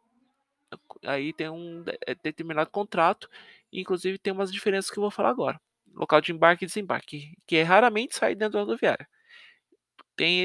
Aí 1.05 1.33
tem 1.33 1.49
um 1.49 1.83
determinado 2.23 2.69
contrato 2.69 3.29
Inclusive 3.71 4.17
tem 4.17 4.33
umas 4.33 4.51
diferenças 4.51 4.89
que 4.89 4.97
eu 4.97 5.01
vou 5.03 5.11
falar 5.11 5.29
agora. 5.29 5.61
Local 5.93 6.21
de 6.21 6.31
embarque 6.31 6.65
e 6.65 6.67
desembarque, 6.67 7.35
que 7.45 7.55
é 7.57 7.61
raramente 7.63 8.15
sair 8.15 8.33
dentro 8.35 8.53
da 8.53 8.59
rodoviária. 8.61 9.07
Tem 10.19 10.41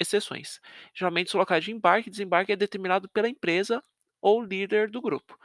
exceções. 0.00 0.60
Geralmente 0.92 1.32
o 1.36 1.38
local 1.38 1.60
de 1.60 1.70
embarque 1.70 2.08
e 2.08 2.10
desembarque 2.10 2.50
é 2.50 2.56
determinado 2.56 3.08
pela 3.08 3.28
empresa 3.28 3.80
ou 4.20 4.42
líder 4.42 4.90
do 4.90 5.00
grupo. 5.00 5.38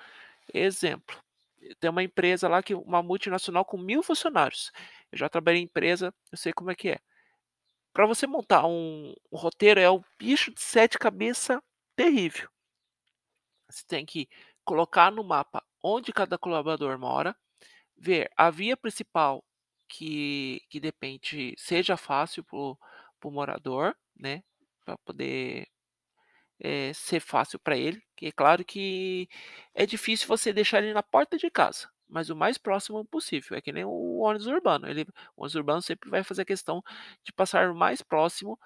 Exemplo, 0.52 1.16
tem 1.80 1.88
uma 1.88 2.02
empresa 2.02 2.48
lá 2.48 2.64
que 2.64 2.74
uma 2.74 3.04
multinacional 3.04 3.64
com 3.64 3.78
mil 3.78 4.02
funcionários. 4.02 4.72
Eu 5.12 5.20
já 5.20 5.30
trabalhei 5.30 5.62
em 5.62 5.66
empresa, 5.66 6.12
eu 6.32 6.38
sei 6.40 6.52
como 6.54 6.72
é 6.72 6.76
que 6.76 6.90
é. 6.90 7.00
Para 7.94 8.08
você 8.08 8.26
montar 8.26 8.66
um, 8.66 9.14
um, 9.32 9.38
roteiro 9.38 9.80
é 9.80 9.92
um 9.92 10.02
bicho 10.18 10.52
de 10.52 10.60
sete 10.60 10.98
cabeças 10.98 11.60
terrível. 11.96 12.50
Você 13.70 13.86
tem 13.86 14.08
que 14.08 14.28
colocar 14.66 15.12
no 15.12 15.24
mapa 15.24 15.64
onde 15.84 16.12
cada 16.12 16.36
colaborador 16.36 16.98
mora, 16.98 17.38
ver 17.96 18.32
a 18.36 18.50
via 18.50 18.76
principal 18.76 19.46
que, 19.88 20.64
que 20.68 20.80
de 20.80 20.88
repente 20.88 21.54
seja 21.60 21.96
fácil 21.96 22.44
para 22.44 22.76
o 23.24 23.32
morador, 23.32 23.96
né? 24.16 24.44
Para 24.86 24.98
poder 25.00 25.68
é, 26.60 26.92
ser 26.94 27.20
fácil 27.20 27.60
para 27.60 27.78
ele. 27.78 28.02
Que 28.16 28.28
é 28.28 28.32
claro 28.32 28.64
que 28.66 29.30
é 29.74 29.86
difícil 29.86 30.28
você 30.28 30.54
deixar 30.54 30.84
ele 30.84 30.94
na 30.94 31.04
porta 31.04 31.38
de 31.38 31.50
casa, 31.50 31.90
mas 32.10 32.30
o 32.30 32.36
mais 32.36 32.58
próximo 32.58 33.04
possível. 33.06 33.58
É 33.58 33.62
que 33.62 33.72
nem 33.72 33.86
o 33.86 34.20
ônibus 34.20 34.48
urbano. 34.48 34.88
Ele, 34.88 35.04
o 35.36 35.44
ônibus 35.44 35.56
urbano 35.56 35.82
sempre 35.82 36.10
vai 36.10 36.24
fazer 36.24 36.46
questão 36.46 36.84
de 37.24 37.32
passar 37.34 37.70
o 37.70 37.76
mais 37.76 38.02
próximo 38.02 38.60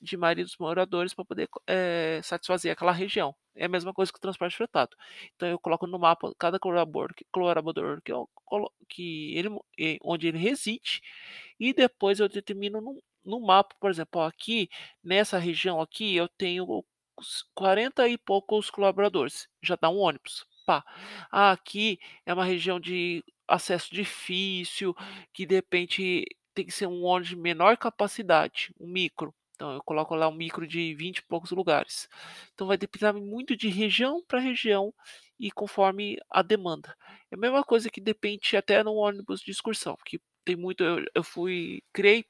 de 0.00 0.16
maioria 0.16 0.44
dos 0.44 0.56
moradores 0.58 1.14
para 1.14 1.24
poder 1.24 1.48
é, 1.66 2.20
satisfazer 2.24 2.72
aquela 2.72 2.90
região. 2.92 3.34
É 3.54 3.66
a 3.66 3.68
mesma 3.68 3.94
coisa 3.94 4.10
que 4.12 4.18
o 4.18 4.20
transporte 4.20 4.56
fretado. 4.56 4.96
Então 5.36 5.48
eu 5.48 5.58
coloco 5.58 5.86
no 5.86 5.98
mapa 5.98 6.32
cada 6.38 6.58
colaborador, 6.58 7.14
colaborador 7.30 8.02
que, 8.02 8.12
eu, 8.12 8.28
que 8.88 9.36
ele, 9.36 9.48
onde 10.02 10.26
ele 10.26 10.38
reside 10.38 11.00
e 11.60 11.72
depois 11.72 12.18
eu 12.18 12.28
determino 12.28 12.80
no, 12.80 13.02
no 13.24 13.40
mapa, 13.40 13.74
por 13.80 13.90
exemplo, 13.90 14.20
ó, 14.20 14.26
aqui 14.26 14.68
nessa 15.02 15.38
região 15.38 15.80
aqui 15.80 16.16
eu 16.16 16.28
tenho 16.28 16.84
40 17.54 18.08
e 18.08 18.18
poucos 18.18 18.70
colaboradores. 18.70 19.48
Já 19.62 19.76
dá 19.80 19.88
um 19.90 19.98
ônibus. 19.98 20.44
Pá. 20.66 20.84
Ah, 21.30 21.52
aqui 21.52 21.98
é 22.26 22.32
uma 22.32 22.44
região 22.44 22.78
de 22.80 23.24
acesso 23.48 23.92
difícil, 23.94 24.94
que 25.32 25.44
de 25.46 25.56
repente 25.56 26.24
tem 26.54 26.64
que 26.66 26.72
ser 26.72 26.86
um 26.86 27.02
ônibus 27.04 27.30
de 27.30 27.36
menor 27.36 27.76
capacidade, 27.76 28.72
um 28.80 28.86
micro. 28.88 29.34
Então 29.54 29.72
eu 29.74 29.82
coloco 29.82 30.14
lá 30.14 30.28
um 30.28 30.34
micro 30.34 30.66
de 30.66 30.94
20 30.94 31.18
e 31.18 31.22
poucos 31.24 31.50
lugares. 31.50 32.08
Então 32.54 32.66
vai 32.66 32.76
depender 32.76 33.12
muito 33.12 33.56
de 33.56 33.68
região 33.68 34.22
para 34.26 34.40
região 34.40 34.92
e 35.38 35.50
conforme 35.50 36.16
a 36.30 36.42
demanda. 36.42 36.96
É 37.30 37.34
a 37.36 37.38
mesma 37.38 37.62
coisa 37.64 37.90
que 37.90 38.00
depende 38.00 38.56
até 38.56 38.82
no 38.82 38.94
ônibus 38.94 39.40
de 39.40 39.50
excursão, 39.50 39.96
que 40.04 40.20
tem 40.44 40.56
muito. 40.56 40.82
Eu, 40.84 41.04
eu 41.14 41.24
fui 41.24 41.82
criei 41.92 42.24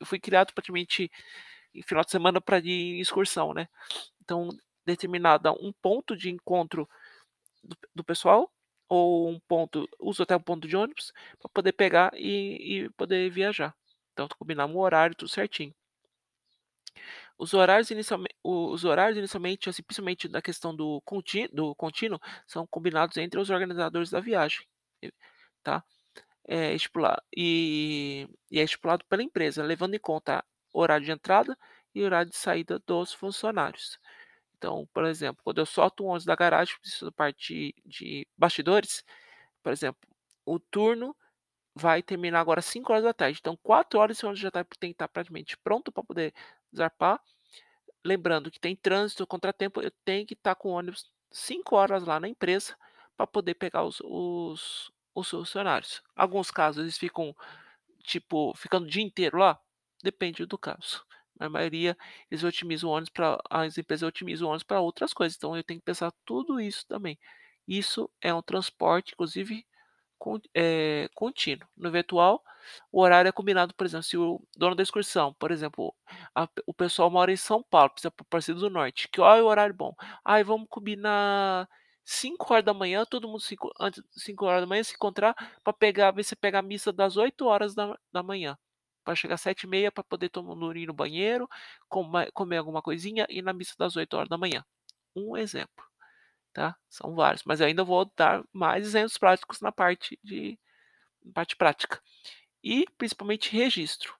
eu 0.00 0.06
fui 0.06 0.18
criado 0.20 0.52
praticamente 0.54 1.10
em 1.74 1.82
final 1.82 2.04
de 2.04 2.10
semana 2.10 2.40
para 2.40 2.58
ir 2.58 2.96
em 2.98 3.00
excursão, 3.00 3.54
né? 3.54 3.68
Então 4.22 4.48
determinada 4.86 5.52
um 5.52 5.72
ponto 5.82 6.16
de 6.16 6.30
encontro 6.30 6.88
do, 7.64 7.76
do 7.96 8.04
pessoal 8.04 8.50
ou 8.88 9.28
um 9.30 9.40
ponto, 9.48 9.88
uso 10.00 10.22
até 10.22 10.36
um 10.36 10.40
ponto 10.40 10.68
de 10.68 10.76
ônibus 10.76 11.12
para 11.40 11.50
poder 11.50 11.72
pegar 11.72 12.10
e, 12.14 12.84
e 12.86 12.90
poder 12.92 13.30
viajar. 13.30 13.74
Então 14.12 14.28
combinar 14.38 14.66
um 14.66 14.78
horário 14.78 15.16
tudo 15.16 15.30
certinho. 15.30 15.74
Os 17.38 17.54
horários 17.54 17.90
inicialme 17.90 18.28
os 18.42 18.84
horários 18.84 19.18
inicialmente, 19.18 19.68
assim, 19.68 19.82
principalmente 19.82 20.28
na 20.28 20.42
questão 20.42 20.74
do 20.74 21.00
conti 21.02 21.48
do 21.48 21.74
contínuo, 21.74 22.18
são 22.46 22.66
combinados 22.66 23.16
entre 23.16 23.38
os 23.40 23.50
organizadores 23.50 24.10
da 24.10 24.20
viagem, 24.20 24.66
tá. 25.62 25.84
É 26.50 26.72
estipula 26.74 27.22
e 27.36 28.26
e 28.50 28.58
é 28.58 28.64
estipulado 28.64 29.04
pela 29.06 29.22
empresa, 29.22 29.62
levando 29.62 29.94
em 29.94 29.98
conta 29.98 30.42
horário 30.72 31.04
de 31.04 31.12
entrada 31.12 31.56
e 31.94 32.02
horário 32.02 32.30
de 32.30 32.36
saída 32.38 32.78
dos 32.86 33.12
funcionários. 33.12 33.98
Então, 34.56 34.88
por 34.94 35.04
exemplo, 35.06 35.42
quando 35.44 35.58
eu 35.58 35.66
solto 35.66 36.04
um 36.04 36.08
ônibus 36.08 36.24
da 36.26 36.36
garagem, 36.36 36.76
preciso 36.80 37.12
partir 37.12 37.74
de 37.86 38.26
bastidores, 38.36 39.04
por 39.62 39.72
exemplo, 39.72 40.00
o 40.46 40.58
turno 40.60 41.16
vai 41.74 42.02
terminar 42.02 42.40
agora 42.40 42.60
às 42.60 42.66
17h, 42.66 43.38
então 43.40 43.56
16h 43.56 44.12
esse 44.12 44.26
ônibus 44.26 44.40
já 44.40 44.50
tá 44.50 44.64
tem 44.80 44.90
que 44.90 44.94
estar 44.94 45.08
praticamente 45.08 45.56
pronto 45.58 45.92
para 45.92 46.04
poder 46.04 46.34
zarpar. 46.76 47.20
Lembrando 48.04 48.50
que 48.50 48.60
tem 48.60 48.76
trânsito, 48.76 49.26
contratempo, 49.26 49.82
eu 49.82 49.90
tenho 50.04 50.26
que 50.26 50.34
estar 50.34 50.54
com 50.56 50.70
o 50.70 50.72
ônibus 50.74 51.10
5h 51.32 52.04
lá 52.06 52.20
na 52.20 52.28
empresa, 52.28 52.76
para 53.16 53.26
poder 53.26 53.54
pegar 53.54 53.84
os 53.84 54.00
os 54.04 54.90
os 55.14 55.28
funcionários. 55.30 56.02
Alguns 56.16 56.50
casos 56.50 56.82
eles 56.82 56.98
ficam, 56.98 57.34
tipo, 58.04 58.54
ficando 58.56 58.86
o 58.86 58.90
dia 58.90 59.02
inteiro 59.02 59.38
lá, 59.38 59.58
depende 60.02 60.46
do 60.46 60.58
caso. 60.58 61.04
Na 61.38 61.48
maioria, 61.48 61.96
eles 62.30 62.44
otimizam 62.44 62.90
o 62.90 62.92
ônibus 62.92 63.10
pra 63.10 63.38
as 63.50 63.78
empresas 63.78 64.06
otimizam 64.08 64.48
o 64.48 64.50
ônibus 64.50 64.64
para 64.64 64.80
outras 64.80 65.12
coisas, 65.14 65.36
então 65.36 65.56
eu 65.56 65.64
tenho 65.64 65.80
que 65.80 65.86
pensar 65.86 66.12
tudo 66.24 66.60
isso 66.60 66.86
também. 66.88 67.18
Isso 67.68 68.10
é 68.22 68.34
um 68.34 68.42
transporte, 68.42 69.12
inclusive, 69.14 69.64
eh, 70.54 71.08
contínuo. 71.14 71.68
No 71.76 71.90
virtual, 71.90 72.42
o 72.92 73.00
horário 73.02 73.28
é 73.28 73.32
combinado, 73.32 73.74
por 73.74 73.86
exemplo, 73.86 74.04
se 74.04 74.16
o 74.18 74.40
dono 74.56 74.74
da 74.74 74.82
excursão, 74.82 75.34
por 75.34 75.50
exemplo, 75.50 75.94
a 76.34 76.48
o 76.66 76.74
pessoal 76.74 77.10
mora 77.10 77.32
em 77.32 77.36
São 77.36 77.62
Paulo, 77.62 77.90
precisa 77.90 78.10
para 78.10 78.24
Aparecida 78.24 78.58
do 78.60 78.70
Norte, 78.70 79.08
que 79.08 79.20
hora 79.20 79.40
é 79.40 79.42
o 79.42 79.46
horário 79.46 79.74
bom? 79.74 79.94
"Ai, 80.24 80.44
vamos 80.44 80.66
combinar 80.70 81.68
5h, 82.10 83.04
todo 83.06 83.28
mundo 83.28 83.40
cinco 83.40 83.70
antes 83.78 84.02
5h 84.16 84.82
se 84.82 84.94
encontrar 84.94 85.34
para 85.62 85.72
pegar 85.74 86.10
ver 86.12 86.24
se 86.24 86.34
pega 86.34 86.58
a 86.60 86.62
missa 86.62 86.90
das 86.92 87.16
8h, 87.18 88.58
para 89.04 89.14
chegar 89.14 89.36
7h30 89.36 89.92
para 89.92 90.02
poder 90.04 90.30
todo 90.30 90.46
mundo 90.46 90.74
ir 90.76 90.86
no 90.86 90.94
banheiro, 90.94 91.46
come 91.88 92.30
comer 92.32 92.56
alguma 92.58 92.80
coisinha 92.82 93.26
e 93.28 93.42
na 93.42 93.52
missa 93.52 93.74
das 93.78 93.94
8h". 93.96 94.64
Um 95.16 95.36
exemplo, 95.36 95.84
tá. 96.52 96.76
São 96.90 97.14
vários, 97.14 97.44
mas 97.46 97.60
ainda 97.62 97.84
vou 97.84 98.10
dar 98.16 98.44
mais 98.52 98.86
exemplos 98.86 99.18
práticos 99.18 99.60
na 99.60 99.72
parte 99.72 100.18
de 100.24 100.58
parte 101.34 101.56
prática. 101.56 102.00
E, 102.64 102.86
principalmente, 102.98 103.52
registro. 103.56 104.14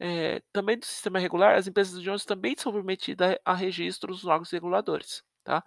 Eh, 0.00 0.42
também 0.52 0.78
do 0.78 0.86
sistema 0.86 1.18
regular, 1.20 1.56
as 1.56 1.66
empresas 1.68 2.00
de 2.02 2.08
ônibus 2.10 2.24
também 2.26 2.54
são 2.58 2.72
submetida 2.72 3.40
a 3.44 3.54
registros 3.54 4.18
nos 4.24 4.26
órgãos 4.26 4.50
reguladores, 4.52 5.24
tá. 5.44 5.64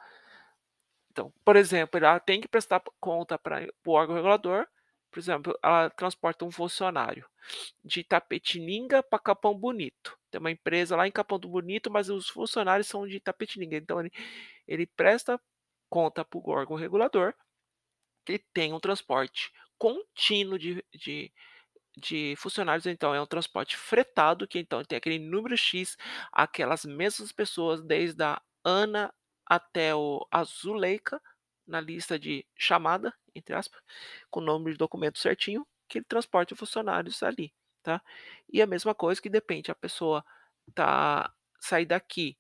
Então, 1.17 1.33
por 1.43 1.55
exemplo, 1.55 1.97
ela 1.97 2.19
tem 2.19 2.39
que 2.39 2.47
prestar 2.47 2.79
conta 2.99 3.39
para 3.39 3.67
o 3.87 3.91
órgão 3.91 4.15
regulador, 4.15 4.67
por 5.09 5.19
exemplo, 5.19 5.57
ela 5.63 5.89
transporta 5.89 6.45
um 6.45 6.51
funcionário 6.51 7.25
de 7.83 8.01
Itapetininga 8.01 9.01
para 9.01 9.17
Capão 9.19 9.57
Bonito. 9.57 10.15
Tem 10.29 10.39
uma 10.39 10.51
empresa 10.51 10.95
lá 10.95 11.07
em 11.07 11.11
Capão 11.11 11.39
do 11.39 11.49
Bonito, 11.49 11.89
mas 11.91 12.09
os 12.09 12.29
funcionários 12.29 12.87
são 12.87 13.07
de 13.07 13.17
Itapetininga, 13.17 13.77
então 13.77 13.99
ele 13.99 14.11
ele 14.67 14.85
presta 14.87 15.39
conta 15.89 16.25
para 16.25 16.39
o 16.39 16.49
órgão 16.51 16.77
regulador, 16.77 17.33
que 18.25 18.39
tem 18.53 18.73
um 18.73 18.79
transporte 18.79 19.51
contínuo 19.77 20.57
de 20.59 20.83
de 20.93 21.31
de 21.97 22.35
funcionários, 22.37 22.85
então 22.87 23.15
é 23.15 23.21
um 23.21 23.25
transporte 23.27 23.77
fretado, 23.77 24.47
que 24.47 24.59
então 24.59 24.83
tem 24.85 24.97
aquele 24.97 25.19
número 25.19 25.57
"X", 25.57 25.97
aquelas 26.31 26.85
mesmas 26.85 27.31
pessoas 27.31 27.81
desde 27.83 28.23
a 28.23 28.41
Ana 28.65 29.13
até 29.49 29.95
o 29.95 30.25
a 30.31 30.43
Zuleika, 30.45 31.21
na 31.67 31.81
lista 31.81 32.19
de 32.19 32.45
chamada, 32.57 33.13
entre 33.35 33.55
aspas, 33.55 33.81
com 34.31 34.39
o 34.41 34.43
nome 34.43 34.71
de 34.73 34.77
documento 34.77 35.19
certinho, 35.19 35.67
que 35.89 35.99
ele 35.99 36.05
transporte 36.05 36.55
funcionários 36.55 37.23
ali, 37.23 37.53
tá. 37.83 38.01
E 38.51 38.61
a 38.61 38.67
mesma 38.67 38.95
coisa 38.95 39.21
que 39.21 39.29
depende, 39.29 39.71
a 39.71 39.75
pessoa 39.75 40.25
tá 40.75 41.33
sair 41.61 41.85
daqui, 41.87 42.37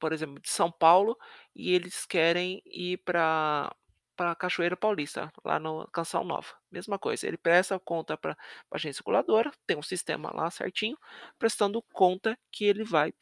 por 0.00 0.12
exemplo, 0.12 0.40
de 0.40 0.50
São 0.50 0.70
Paulo, 0.72 1.16
e 1.56 1.72
eles 1.74 2.06
querem 2.06 2.62
ir 2.66 2.98
pra 2.98 3.74
pra 4.16 4.34
Cachoeira 4.36 4.76
Paulista, 4.76 5.32
lá 5.44 5.58
no 5.58 5.88
Canção 5.92 6.24
Nova, 6.24 6.48
mesma 6.70 6.98
coisa, 6.98 7.26
ele 7.26 7.36
presta 7.38 7.78
conta 7.80 8.16
pra 8.16 8.34
pra 8.70 8.76
agência 8.78 9.00
reguladora, 9.00 9.50
tem 9.66 9.76
um 9.78 9.82
sistema 9.82 10.30
lá 10.34 10.50
certinho, 10.50 10.98
prestando 11.38 11.82
conta 11.92 12.38
que 12.52 12.64
ele 12.66 12.84
vai 12.84 13.12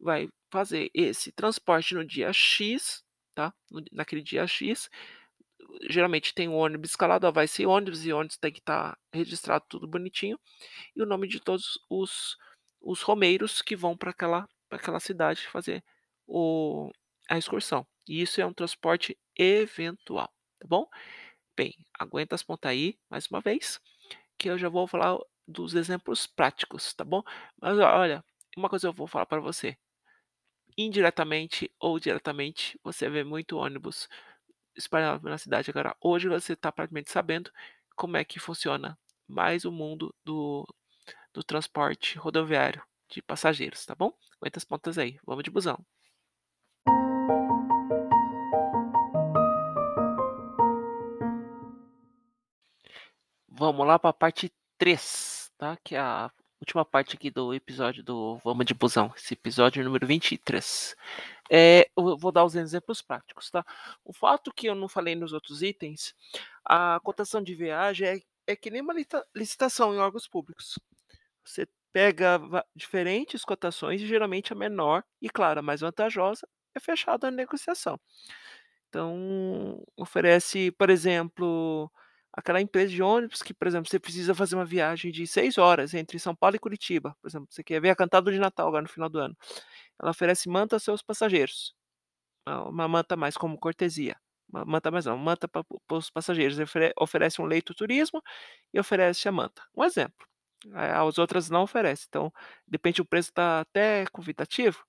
vai 0.00 0.28
fazer 0.54 0.90
esse 0.94 1.32
transporte 1.32 1.94
no 1.96 2.06
dia 2.06 2.32
"X", 2.32 3.04
tá, 3.36 3.54
naquele 3.92 4.22
dia 4.22 4.46
"X", 4.48 4.90
geralmente 5.90 6.34
tem 6.34 6.48
um 6.48 6.56
ônibus 6.56 6.90
escalado, 6.92 7.26
ó, 7.28 7.32
vai 7.32 7.46
esse 7.46 7.66
ônibus 7.66 8.06
e 8.06 8.12
ônibus 8.12 8.38
tem 8.38 8.52
que 8.52 8.60
estar 8.60 8.98
registrado 9.14 9.64
tudo 9.68 9.88
bonitinho, 9.88 10.38
e 10.96 11.02
o 11.02 11.06
nome 11.06 11.28
de 11.28 11.40
todos 11.40 11.78
os 11.90 12.36
os 12.82 13.02
romeiros 13.02 13.62
que 13.62 13.76
vão 13.76 13.96
pra 13.96 14.10
aquela 14.12 14.48
pra 14.70 14.78
aquela 14.78 15.00
cidade 15.00 15.46
fazer 15.48 15.84
o 16.28 16.90
a 17.30 17.38
excursão. 17.38 17.86
E 18.08 18.22
isso 18.22 18.40
é 18.40 18.46
um 18.46 18.54
transporte 18.54 19.18
eventual, 19.38 20.28
tá 20.60 20.68
bom? 20.68 20.86
Bem, 21.56 21.74
aguenta 21.98 22.34
as 22.36 22.42
ponta 22.44 22.68
aí, 22.70 22.98
mais 23.10 23.26
uma 23.28 23.40
vez, 23.40 23.80
que 24.38 24.48
eu 24.50 24.58
já 24.58 24.68
vou 24.70 24.86
falar 24.88 25.18
dos 25.48 25.74
exemplos 25.74 26.26
práticos, 26.26 26.94
tá 26.94 27.04
bom? 27.04 27.22
Mas 27.60 27.78
olha, 27.78 28.24
uma 28.56 28.68
coisa 28.70 28.88
eu 28.88 28.92
vou 28.94 29.06
falar 29.08 29.26
pra 29.26 29.40
você, 29.40 29.76
indiretamente 30.76 31.70
ou 31.80 31.98
diretamente, 31.98 32.78
você 32.82 33.08
vê 33.08 33.24
muito 33.24 33.56
ônibus 33.56 34.08
espalhado 34.76 35.22
pela 35.22 35.38
cidade, 35.38 35.70
agora 35.70 35.96
hoje 36.00 36.28
você 36.28 36.56
tá 36.56 36.72
praticamente 36.72 37.10
sabendo 37.10 37.50
como 37.96 38.16
é 38.16 38.24
que 38.24 38.40
funciona 38.40 38.98
mais 39.28 39.64
o 39.64 39.72
mundo 39.72 40.14
do 40.24 40.66
do 41.32 41.42
transporte 41.42 42.16
rodoviário 42.18 42.82
de 43.10 43.20
passageiros, 43.22 43.84
tá 43.86 43.94
bom? 43.94 44.12
Aguenta 44.40 44.58
as 44.58 44.64
pontas 44.64 44.98
aí, 44.98 45.18
vamos 45.26 45.44
de 45.44 45.50
busão. 45.50 45.84
Vamos 53.48 53.86
lá 53.86 53.98
pra 53.98 54.12
parte 54.12 54.52
3, 54.78 55.50
tá, 55.56 55.76
que 55.84 55.94
é 55.94 56.00
a 56.00 56.30
última 56.64 56.84
parte 56.84 57.14
aqui 57.14 57.30
do 57.30 57.52
episódio 57.52 58.02
do 58.02 58.38
Vamos 58.38 58.64
de 58.64 58.72
busão, 58.72 59.12
esse 59.14 59.34
episódio 59.34 59.84
número 59.84 60.06
23. 60.06 60.96
Eh, 61.50 61.86
eu 61.96 62.16
vou 62.16 62.32
dar 62.32 62.42
os 62.44 62.54
exemplos 62.56 63.02
práticos, 63.02 63.50
tá. 63.50 63.62
O 64.02 64.14
fato 64.14 64.50
que 64.50 64.66
eu 64.66 64.74
não 64.74 64.88
falei 64.88 65.14
nos 65.14 65.34
outros 65.34 65.62
itens, 65.62 66.14
a 66.64 66.98
cotação 67.04 67.42
de 67.42 67.54
viagem 67.54 68.08
é 68.08 68.20
é 68.46 68.54
que 68.54 68.70
nem 68.70 68.82
uma 68.82 68.94
licitação 69.34 69.94
em 69.94 69.98
órgãos 69.98 70.28
públicos. 70.28 70.78
Você 71.44 71.66
pega 71.92 72.38
diferentes 72.76 73.42
cotações 73.44 74.02
e 74.02 74.06
geralmente 74.06 74.52
a 74.52 74.56
menor 74.56 75.02
e 75.20 75.30
claro, 75.30 75.60
a 75.60 75.62
mais 75.62 75.80
vantajosa 75.80 76.46
é 76.74 76.80
fechada 76.80 77.28
a 77.28 77.30
negociação. 77.30 77.98
Então, 78.88 79.82
oferece, 79.96 80.70
por 80.72 80.90
exemplo, 80.90 81.90
aquela 82.34 82.60
empresa 82.60 82.92
de 82.92 83.02
ônibus 83.02 83.42
que, 83.42 83.54
por 83.54 83.68
exemplo, 83.68 83.90
você 83.90 84.00
precisa 84.00 84.34
fazer 84.34 84.56
uma 84.56 84.64
viagem 84.66 85.12
de 85.12 85.26
6 85.26 85.58
horas 85.58 85.94
entre 85.94 86.18
São 86.18 86.34
Paulo 86.36 86.56
e 86.56 86.58
Curitiba, 86.60 87.16
por 87.22 87.28
exemplo, 87.28 87.48
você 87.50 87.64
quer 87.64 87.80
ver 87.80 87.90
a 87.90 87.96
cantada 87.96 88.32
de 88.32 88.38
Natal 88.38 88.68
agora 88.68 88.82
no 88.82 88.88
final 88.88 89.08
do 89.10 89.18
ano, 89.20 89.36
ela 90.00 90.10
oferece 90.12 90.48
manta 90.48 90.76
aos 90.76 90.82
seus 90.84 91.02
passageiros, 91.02 91.74
uma 92.46 92.68
uma 92.70 92.88
manta 92.88 93.16
mais 93.16 93.36
como 93.36 93.58
cortesia, 93.58 94.16
uma 94.52 94.64
manta 94.64 94.90
mais 94.90 95.06
não, 95.06 95.18
manta 95.18 95.48
para 95.48 95.64
os 95.92 96.10
passageiros, 96.10 96.58
ofere 96.60 96.92
oferece 97.00 97.42
um 97.42 97.46
leito 97.46 97.74
turismo 97.74 98.22
e 98.74 98.80
oferece 98.80 99.28
a 99.28 99.32
manta, 99.32 99.62
um 99.76 99.84
exemplo. 99.84 100.26
Eh, 100.74 100.92
as 100.92 101.18
outras 101.18 101.50
não 101.50 101.62
oferece, 101.64 102.06
então, 102.08 102.32
de 102.68 102.76
repente 102.76 103.02
o 103.02 103.06
preço 103.06 103.32
tá 103.34 103.60
até 103.62 104.06
convidativo, 104.12 104.84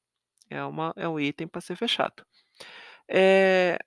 é 0.50 0.64
uma 0.66 0.94
é 0.98 1.08
um 1.10 1.20
item 1.20 1.48
para 1.48 1.62
ser 1.62 1.76
fechado. 1.78 2.26
Eh, 3.10 3.78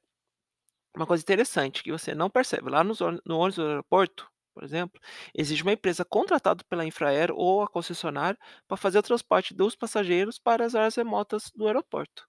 uma 0.99 1.07
coisa 1.07 1.23
interessante 1.23 1.83
que 1.83 1.93
você 1.93 2.15
não 2.15 2.31
percebe, 2.31 2.71
lá 2.71 2.85
nos 2.85 3.01
no 3.01 3.39
ônibus 3.39 3.57
do 3.57 3.67
aeroporto, 3.67 4.29
por 4.55 4.65
exemplo, 4.65 5.01
existe 5.35 5.63
uma 5.63 5.73
empresa 5.73 6.05
contratada 6.05 6.65
pela 6.69 6.85
Infraero 6.85 7.35
ou 7.37 7.63
a 7.63 7.69
concessionária 7.69 8.39
para 8.67 8.77
fazer 8.77 8.99
o 8.99 9.03
transporte 9.03 9.55
dos 9.55 9.77
passageiros 9.77 10.39
para 10.39 10.65
as 10.67 10.75
áreas 10.75 10.97
remotas 10.97 11.51
do 11.55 11.67
aeroporto. 11.69 12.27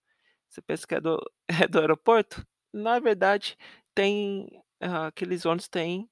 Você 0.50 0.62
pensa 0.62 0.88
que 0.88 0.96
é 0.96 1.02
do 1.02 1.20
é 1.66 1.68
do 1.68 1.80
aeroporto? 1.80 2.46
Na 2.74 3.00
verdade, 3.00 3.58
tem 3.96 4.48
aqueles 4.82 5.46
ônibus 5.46 5.68
têm, 5.70 6.10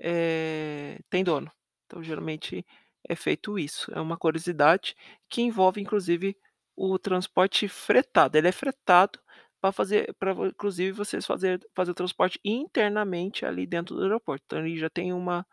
eh, 0.00 0.98
tem 1.10 1.24
dono. 1.24 1.50
Então, 1.86 2.02
geralmente 2.02 2.64
é 3.08 3.14
feito 3.16 3.58
isso, 3.58 3.92
é 3.94 4.00
uma 4.00 4.16
curiosidade 4.16 4.94
que 5.28 5.42
envolve 5.42 5.80
inclusive 5.80 6.36
o 6.76 6.98
transporte 6.98 7.68
fretado, 7.68 8.36
ele 8.38 8.48
é 8.48 8.52
fretado 8.52 9.18
pra 9.64 9.72
fazer 9.72 10.14
pra 10.18 10.32
inclusive 10.32 10.92
vocês 10.92 11.24
fazer 11.26 11.60
fazer 11.74 11.92
o 11.92 11.94
transporte 11.94 12.38
internamente 12.44 13.46
ali 13.46 13.66
dentro 13.66 13.94
do 13.96 14.02
aeroporto, 14.02 14.44
então 14.46 14.58
ele 14.60 14.76
já 14.78 14.90
tem 14.90 15.12
uma 15.12 15.46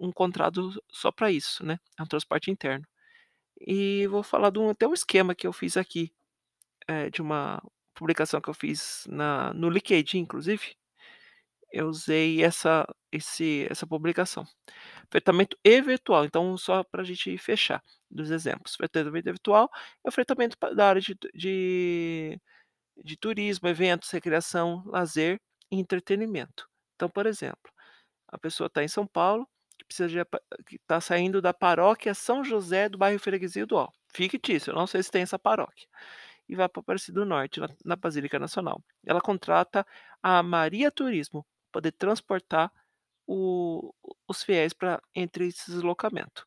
um 0.00 0.12
contrato 0.12 0.70
só 0.90 1.12
pra 1.12 1.30
isso, 1.32 1.64
né, 1.66 1.78
é 1.98 2.02
um 2.02 2.06
transporte 2.06 2.50
interno. 2.50 2.86
E 3.66 4.06
vou 4.08 4.22
falar 4.24 4.50
de 4.50 4.58
um 4.60 4.70
até 4.70 4.86
um 4.88 4.94
esquema 4.94 5.34
que 5.34 5.46
eu 5.46 5.52
fiz 5.52 5.76
aqui, 5.78 6.12
eh, 6.88 7.10
de 7.10 7.22
uma 7.22 7.62
publicação 7.94 8.40
que 8.40 8.50
eu 8.50 8.54
fiz 8.54 9.04
na 9.08 9.52
no 9.54 9.70
LinkedIn, 9.70 10.18
inclusive. 10.20 10.74
Eu 11.72 11.88
usei 11.88 12.42
essa 12.44 12.86
esse 13.12 13.66
essa 13.70 13.86
publicação. 13.86 14.46
Fretamento 15.10 15.56
eventual, 15.64 16.24
então 16.26 16.56
só 16.58 16.84
pra 16.84 17.04
gente 17.04 17.36
fechar 17.38 17.82
dos 18.10 18.30
exemplos. 18.30 18.76
Fretamento 18.76 19.28
eventual 19.30 19.70
é 20.06 20.08
o 20.08 20.12
fretamento 20.12 20.56
da 20.76 20.88
área 20.90 21.00
de 21.02 21.16
de 21.34 22.40
de 22.96 23.16
turismo, 23.16 23.68
eventos, 23.68 24.10
recreação, 24.10 24.82
lazer 24.86 25.40
e 25.70 25.76
entretenimento. 25.78 26.68
Então, 26.96 27.08
por 27.08 27.26
exemplo, 27.26 27.70
a 28.28 28.38
pessoa 28.38 28.70
tá 28.70 28.82
em 28.84 28.88
São 28.88 29.06
Paulo, 29.06 29.48
que 29.78 29.84
precisa 29.84 30.08
de 30.08 30.16
que 30.66 30.78
tá 30.86 31.00
saindo 31.00 31.42
da 31.42 31.54
paróquia 31.54 32.14
São 32.14 32.44
José 32.44 32.88
do 32.88 32.98
bairro 32.98 33.18
Freguesia 33.18 33.66
do 33.66 33.76
Ó, 33.76 33.88
fictício, 34.14 34.70
eu 34.72 34.76
não 34.76 34.86
sei 34.86 35.02
se 35.02 35.10
tem 35.10 35.22
essa 35.22 35.38
paróquia, 35.38 35.86
e 36.48 36.54
vai 36.56 36.68
para 36.68 36.80
Aparecida 36.80 37.20
do 37.20 37.26
Norte, 37.26 37.60
na 37.60 37.68
na 37.84 37.96
Basílica 37.96 38.38
Nacional. 38.38 38.82
Ela 39.06 39.20
contrata 39.20 39.86
a 40.22 40.42
Maria 40.42 40.90
Turismo, 40.90 41.46
poder 41.72 41.92
transportar 41.92 42.72
o 43.26 43.92
os 44.28 44.42
fiéis 44.42 44.72
pra 44.74 45.00
entre 45.14 45.48
esse 45.48 45.70
deslocamento. 45.70 46.46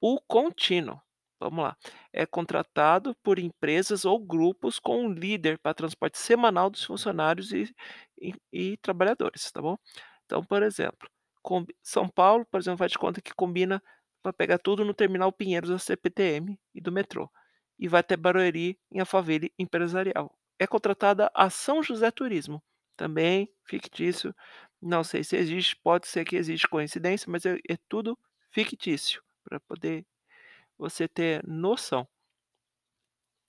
O 0.00 0.20
contínuo, 0.20 1.00
vamos 1.40 1.64
lá, 1.64 1.76
é 2.12 2.26
contratado 2.26 3.14
por 3.22 3.38
empresas 3.38 4.04
ou 4.04 4.18
grupos 4.18 4.78
com 4.78 5.04
um 5.06 5.12
líder 5.12 5.58
para 5.58 5.74
transporte 5.74 6.18
semanal 6.18 6.70
dos 6.70 6.84
funcionários 6.84 7.52
e 7.52 7.74
e 8.20 8.34
e 8.52 8.76
trabalhadores, 8.78 9.50
tá 9.52 9.60
bom. 9.62 9.76
Então, 10.26 10.42
por 10.44 10.62
exemplo, 10.62 11.08
São 11.82 12.08
Paulo, 12.08 12.46
por 12.50 12.60
exemplo, 12.60 12.78
faz 12.78 12.92
de 12.92 12.98
conta 12.98 13.20
que 13.22 13.34
combina 13.34 13.82
pra 14.22 14.32
pegar 14.32 14.58
tudo 14.58 14.84
no 14.84 14.94
terminal 14.94 15.32
Pinheiros 15.32 15.70
da 15.70 15.78
CPTM 15.78 16.58
e 16.74 16.80
do 16.80 16.90
metrô, 16.92 17.30
e 17.78 17.88
vai 17.88 18.00
até 18.00 18.16
Barueri 18.16 18.78
em 18.92 19.00
Alphaville 19.00 19.52
Empresarial. 19.58 20.34
É 20.58 20.66
contratada 20.66 21.30
a 21.34 21.50
São 21.50 21.82
José 21.82 22.10
Turismo, 22.10 22.62
também 22.96 23.50
fictício, 23.66 24.34
não 24.80 25.04
sei 25.04 25.24
se 25.24 25.36
existe, 25.36 25.76
pode 25.82 26.06
ser 26.08 26.24
que 26.24 26.36
existe 26.36 26.68
coincidência, 26.68 27.30
mas 27.30 27.44
é 27.46 27.56
é 27.68 27.76
tudo 27.88 28.18
fictício, 28.52 29.22
pra 29.44 29.60
poder 29.60 30.06
você 30.90 31.08
ter 31.08 31.42
noção. 31.46 32.06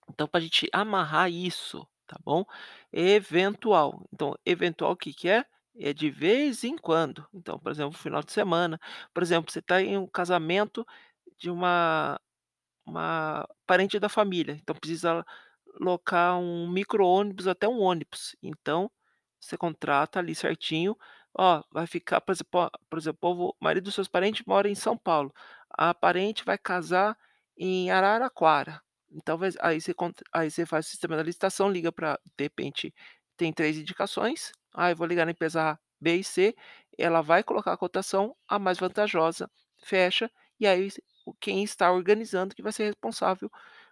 Então 0.10 0.28
pra 0.28 0.40
gente 0.40 0.68
amarrar 0.74 1.30
isso, 1.32 1.88
tá 2.08 2.18
bom, 2.24 2.46
eventual. 2.92 4.08
Então, 4.14 4.36
eventual 4.46 4.92
o 4.94 4.96
que 4.98 5.14
que 5.14 5.30
é? 5.30 5.46
É 5.78 5.94
de 5.94 6.10
vez 6.10 6.64
em 6.64 6.78
quando. 6.78 7.28
Então, 7.34 7.60
por 7.60 7.72
exemplo, 7.72 7.98
final 7.98 8.24
de 8.24 8.32
semana, 8.32 8.80
por 9.14 9.22
exemplo, 9.24 9.52
você 9.52 9.62
tá 9.62 9.82
em 9.82 9.98
um 9.98 10.08
casamento 10.08 10.86
de 11.38 11.50
uma 11.50 12.20
uma 12.86 13.48
parente 13.68 14.00
da 14.00 14.10
família, 14.10 14.54
então 14.62 14.76
precisa 14.76 15.26
locar 15.80 16.38
um 16.40 16.70
micro-ônibus 16.70 17.48
até 17.48 17.68
um 17.68 17.80
ônibus, 17.82 18.36
então 18.44 18.92
você 19.40 19.58
contrata 19.58 20.20
ali 20.20 20.36
certinho, 20.36 20.98
ó, 21.38 21.64
vai 21.72 21.88
ficar 21.88 22.22
por 22.22 22.32
exemplo, 22.34 22.72
por 22.90 23.00
exemplo, 23.00 23.50
o 23.52 23.56
marido 23.64 23.86
dos 23.86 23.96
seus 23.96 24.08
parentes 24.08 24.46
mora 24.46 24.70
em 24.70 24.76
São 24.76 24.98
Paulo, 24.98 25.34
a 25.78 25.94
parente 25.94 26.44
vai 26.46 26.58
casar 26.58 27.18
em 27.58 27.92
Araraquara, 27.92 28.82
então 29.12 29.40
aí 29.62 29.82
você 29.82 29.94
aí 30.34 30.52
você 30.52 30.66
faz 30.66 30.88
o 30.88 30.90
sistema 30.90 31.16
da 31.18 31.24
licitação, 31.24 31.70
liga 31.72 31.92
pra 31.92 32.20
de 32.38 32.44
repente, 32.46 32.94
tem 33.38 33.54
3 33.54 33.78
indicações, 33.78 34.52
ah, 34.74 34.92
eu 34.92 34.96
vou 34.96 35.08
ligar 35.08 35.26
na 35.26 35.32
empresa 35.32 35.72
A, 35.74 35.80
B 36.02 36.18
e 36.18 36.24
C, 36.24 36.56
ela 36.98 37.22
vai 37.22 37.44
colocar 37.44 37.74
a 37.74 37.78
cotação, 37.78 38.36
a 38.48 38.60
mais 38.60 38.78
vantajosa, 38.80 39.50
fecha, 39.84 40.30
e 40.60 40.68
aí 40.68 40.90
quem 41.42 41.64
está 41.64 41.92
organizando 41.92 42.56
que 42.56 42.62
vai 42.64 42.72
ser 42.74 42.86
responsável 42.86 43.50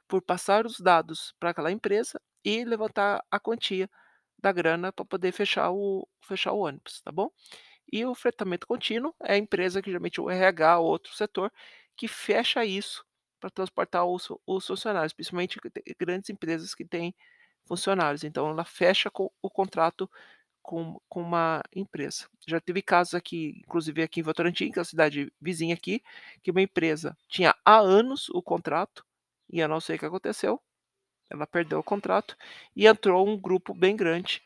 por 0.07 0.21
passar 0.21 0.65
os 0.65 0.79
dados 0.79 1.33
pra 1.39 1.51
aquela 1.51 1.71
empresa 1.71 2.19
e 2.45 2.63
levantar 2.65 3.23
a 3.31 3.39
quantia 3.39 3.89
da 4.39 4.51
grana 4.51 4.91
pra 4.93 5.05
poder 5.05 5.31
fechar 5.31 5.71
o 5.71 6.07
fechar 6.27 6.53
o 6.53 6.59
ônibus, 6.59 7.01
tá 7.01 7.11
bom. 7.11 7.29
E 7.91 8.05
o 8.05 8.15
fretamento 8.15 8.67
contínuo 8.67 9.13
é 9.23 9.33
a 9.33 9.37
empresa 9.37 9.81
que 9.81 9.89
geralmente 9.89 10.19
o 10.21 10.29
RH 10.29 10.79
ou 10.79 10.87
outro 10.87 11.13
setor, 11.13 11.51
que 11.95 12.07
fecha 12.07 12.65
isso 12.65 13.05
pra 13.39 13.49
transportar 13.49 14.05
os 14.05 14.29
os 14.47 14.65
funcionários, 14.67 15.13
principalmente 15.13 15.59
grandes 15.99 16.29
empresas 16.29 16.73
que 16.75 16.85
têm 16.85 17.13
funcionários, 17.65 18.23
então 18.23 18.49
ela 18.49 18.65
fecha 18.65 19.09
com 19.11 19.31
o 19.41 19.49
contrato 19.49 20.09
com 20.63 20.99
com 21.09 21.21
uma 21.21 21.63
empresa. 21.75 22.27
Já 22.47 22.59
teve 22.61 22.81
casos 22.81 23.15
aqui, 23.15 23.61
inclusive 23.65 24.03
aqui 24.03 24.21
em 24.21 24.23
Votorantim, 24.23 24.71
que 24.71 24.79
é 24.79 24.81
a 24.83 24.85
cidade 24.85 25.31
vizinha 25.41 25.75
aqui, 25.75 26.01
que 26.43 26.51
uma 26.51 26.61
empresa 26.61 27.17
tinha 27.29 27.55
há 27.65 27.79
anos 27.79 28.29
o 28.29 28.41
contrato, 28.43 29.05
e 29.51 29.59
eu 29.59 29.67
não 29.69 29.81
sei 29.81 29.97
o 29.97 29.99
que 29.99 30.05
aconteceu, 30.05 30.61
ela 31.29 31.47
perdeu 31.47 31.79
o 31.79 31.83
contrato, 31.83 32.37
e 32.75 32.87
entrou 32.87 33.27
um 33.27 33.37
grupo 33.39 33.73
bem 33.73 33.95
grande, 33.95 34.41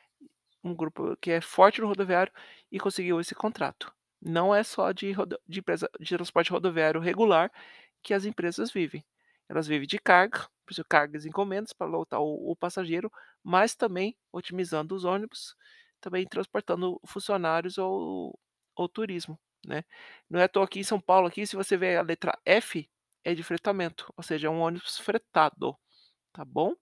um 0.63 0.75
grupo 0.75 1.15
que 1.17 1.31
é 1.31 1.41
forte 1.41 1.81
no 1.81 1.87
rodoviário 1.87 2.31
e 2.71 2.79
conseguiu 2.79 3.19
esse 3.21 3.35
contrato. 3.35 3.93
Não 4.21 4.53
é 4.55 4.63
só 4.63 4.91
de 4.91 5.13
de 5.47 5.59
empresa 5.59 5.89
de 5.99 6.15
transporte 6.15 6.51
rodoviário 6.51 6.99
regular 7.01 7.51
que 8.03 8.13
as 8.13 8.25
empresas 8.25 8.71
vivem. 8.71 9.05
Elas 9.49 9.67
vivem 9.67 9.87
de 9.87 9.99
carga, 9.99 10.39
por 10.65 10.73
isso 10.73 10.83
cargas 10.89 11.25
e 11.25 11.29
encomendas 11.29 11.73
pra 11.73 11.87
lotar 11.87 12.21
o 12.21 12.51
o 12.51 12.55
passageiro, 12.55 13.11
mas 13.43 13.75
também 13.75 14.15
otimizando 14.33 14.95
os 14.95 15.05
ônibus, 15.05 15.55
também 16.01 16.25
transportando 16.27 16.99
funcionários 17.05 17.77
ou 17.77 18.37
ou 18.75 18.87
turismo, 18.89 19.39
né. 19.65 19.83
Não 20.29 20.39
é 20.39 20.43
à 20.45 20.49
toa 20.49 20.65
aqui 20.65 20.79
em 20.81 20.83
São 20.83 20.99
Paulo, 21.01 21.27
aqui, 21.27 21.45
se 21.47 21.55
você 21.55 21.75
ver 21.77 21.97
a 21.97 22.01
letra 22.03 22.37
F, 22.45 22.89
é 23.23 23.33
de 23.35 23.43
fretamento, 23.43 24.11
ou 24.17 24.23
seja, 24.23 24.47
é 24.47 24.49
um 24.51 24.59
ônibus 24.61 24.97
fretado, 24.99 25.75
tá 26.33 26.45
bom. 26.45 26.73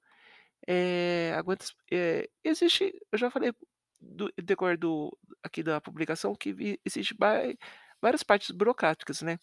Eh, 0.68 1.32
aguenta 1.36 1.64
es 1.66 1.74
eh, 1.92 2.28
existe 2.44 2.92
eu 3.12 3.18
já 3.20 3.30
falei 3.30 3.54
do 4.02 4.32
decorrer 4.44 4.78
do 4.80 5.16
aqui 5.44 5.62
da 5.64 5.80
publicação 5.80 6.34
que 6.36 6.80
existe 6.84 7.16
vai 7.20 7.56
várias 8.02 8.24
partes 8.24 8.50
burocráticas, 8.52 9.22
né. 9.22 9.38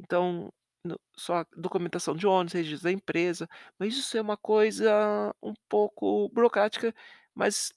Então, 0.00 0.52
no 0.84 1.00
só 1.18 1.44
documentação 1.56 2.16
de 2.16 2.26
ônibus, 2.26 2.54
registro 2.54 2.84
da 2.84 2.92
empresa, 2.92 3.48
mas 3.78 3.94
isso 3.96 4.16
é 4.18 4.22
uma 4.22 4.36
coisa 4.38 5.34
um 5.42 5.54
pouco 5.68 6.28
burocrática, 6.30 6.94
mas 7.34 7.72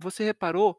você 0.00 0.24
reparou 0.24 0.78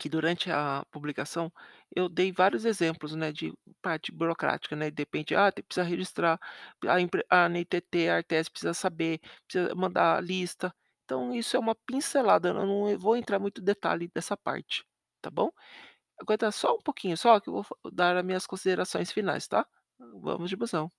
que 0.00 0.08
durante 0.08 0.50
a 0.50 0.84
publicação 0.92 1.52
eu 1.96 2.08
dei 2.08 2.32
vários 2.32 2.64
exemplos, 2.64 3.14
né, 3.14 3.32
de 3.32 3.52
parte 3.82 4.12
burocrática, 4.12 4.76
né, 4.76 4.90
de 4.90 5.00
repente, 5.02 5.34
ah, 5.34 5.50
tem 5.52 5.64
precisa 5.64 5.84
registrar, 5.86 6.38
a 6.86 6.94
a 7.44 7.46
NTT, 7.48 8.08
a 8.08 8.16
Artesp 8.16 8.52
precisa 8.52 8.74
saber, 8.74 9.20
precisa 9.46 9.74
mandar 9.74 10.16
a 10.18 10.20
lista, 10.20 10.74
então 11.04 11.34
isso 11.34 11.56
é 11.56 11.60
uma 11.60 11.74
pincelada, 11.86 12.50
eu 12.50 12.54
não 12.54 12.98
vou 12.98 13.16
entrar 13.16 13.38
muito 13.38 13.60
detalhe 13.62 14.10
dessa 14.14 14.36
parte, 14.36 14.84
tá 15.22 15.30
bom. 15.30 15.50
Aguenta 16.20 16.50
só 16.52 16.74
um 16.76 16.82
pouquinho 16.82 17.16
só 17.18 17.40
que 17.40 17.48
eu 17.50 17.54
vou 17.62 17.92
dar 17.92 18.16
as 18.16 18.24
minhas 18.24 18.46
considerações 18.46 19.12
finais, 19.12 19.48
tá. 19.48 19.66
Vamos 20.22 20.50
de 20.50 20.56
busão. 20.56 20.90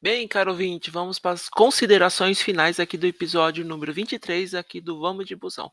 Bem, 0.00 0.28
caro 0.28 0.52
ouvinte, 0.52 0.92
vamos 0.92 1.18
para 1.18 1.32
as 1.32 1.48
considerações 1.48 2.40
finais 2.40 2.78
aqui 2.78 2.96
do 2.96 3.04
episódio 3.04 3.64
número 3.64 3.92
23 3.92 4.54
aqui 4.54 4.80
do 4.80 5.00
Vamos 5.00 5.26
de 5.26 5.34
Busão. 5.34 5.72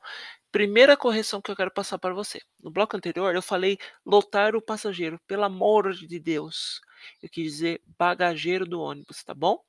Primeira 0.51 0.97
correção 0.97 1.39
que 1.39 1.51
eu 1.51 1.55
quero 1.55 1.69
passar 1.69 1.99
para 1.99 2.11
você, 2.11 2.41
no 2.59 2.71
bloco 2.71 2.97
anterior 2.97 3.35
eu 3.35 3.41
falei 3.43 3.77
lotar 4.03 4.55
o 4.55 4.61
passageiro, 4.63 5.19
pelo 5.27 5.43
amor 5.43 5.93
de 5.93 6.19
Deus, 6.19 6.81
eu 7.21 7.29
quis 7.29 7.51
dizer 7.53 7.81
bagageiro 7.99 8.65
do 8.65 8.81
ônibus, 8.81 9.23
tá 9.23 9.35
bom. 9.35 9.59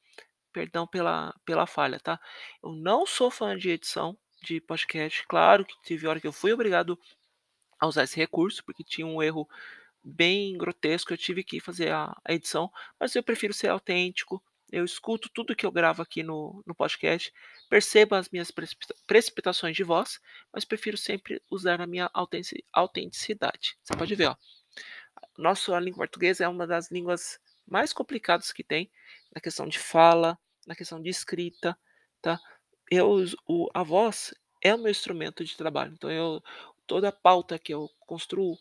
Perdão 0.55 0.87
pela 0.87 1.35
pela 1.45 1.66
falha, 1.66 2.01
tá. 2.01 2.19
Eu 2.62 2.73
não 2.73 3.05
sou 3.05 3.31
fã 3.31 3.55
de 3.59 3.69
edição 3.69 4.16
de 4.42 4.59
podcast, 4.59 5.23
claro 5.29 5.66
que 5.66 5.75
teve 5.83 6.07
hora 6.07 6.19
que 6.19 6.27
eu 6.27 6.33
fui 6.33 6.55
obrigado 6.55 6.99
a 7.79 7.87
usar 7.87 8.05
esse 8.05 8.16
recurso, 8.16 8.64
porque 8.64 8.83
tinha 8.83 9.07
um 9.07 9.23
erro 9.23 9.47
bem 10.07 10.57
grotesco, 10.59 11.12
eu 11.12 11.19
tive 11.19 11.45
que 11.45 11.61
fazer 11.61 11.90
a 11.92 12.16
a 12.25 12.33
edição, 12.33 12.71
mas 13.01 13.14
eu 13.16 13.23
prefiro 13.23 13.53
ser 13.55 13.69
autêntico, 13.69 14.42
eu 14.73 14.85
escuto 14.85 15.29
tudo 15.35 15.57
que 15.57 15.66
eu 15.66 15.73
gravo 15.73 16.03
aqui 16.03 16.23
no 16.23 16.62
no 16.66 16.75
podcast, 16.75 17.33
percebo 17.71 18.14
as 18.16 18.29
minhas 18.31 18.51
precipita 18.51 18.95
precipitações 19.07 19.77
de 19.77 19.85
voz, 19.85 20.21
mas 20.53 20.64
prefiro 20.64 20.97
sempre 20.99 21.42
usar 21.51 21.81
a 21.81 21.87
minha 21.87 22.11
autentici 22.14 22.64
autenticidade. 22.73 23.77
Você 23.83 23.97
pode 23.97 24.14
ver, 24.14 24.27
ó, 24.29 24.37
nossa 25.38 25.79
língua 25.79 25.99
portuguesa 25.99 26.45
é 26.45 26.49
uma 26.49 26.66
das 26.66 26.90
línguas 26.90 27.38
mais 27.66 27.92
complicadas 27.92 28.53
que 28.53 28.62
tem, 28.64 28.90
na 29.35 29.40
questão 29.40 29.66
de 29.66 29.79
fala, 29.79 30.38
na 30.66 30.75
questão 30.75 31.01
de 31.01 31.11
escrita, 31.11 31.77
tá. 32.23 32.40
Eu 32.90 33.25
o 33.47 33.69
a 33.75 33.83
voz 33.83 34.35
é 34.62 34.75
o 34.75 34.79
meu 34.79 34.90
instrumento 34.90 35.45
de 35.45 35.57
trabalho, 35.57 35.92
então 35.95 36.11
eu 36.11 36.42
toda 36.87 37.09
a 37.09 37.12
pauta 37.12 37.59
que 37.59 37.75
eu 37.75 37.88
construo, 38.01 38.57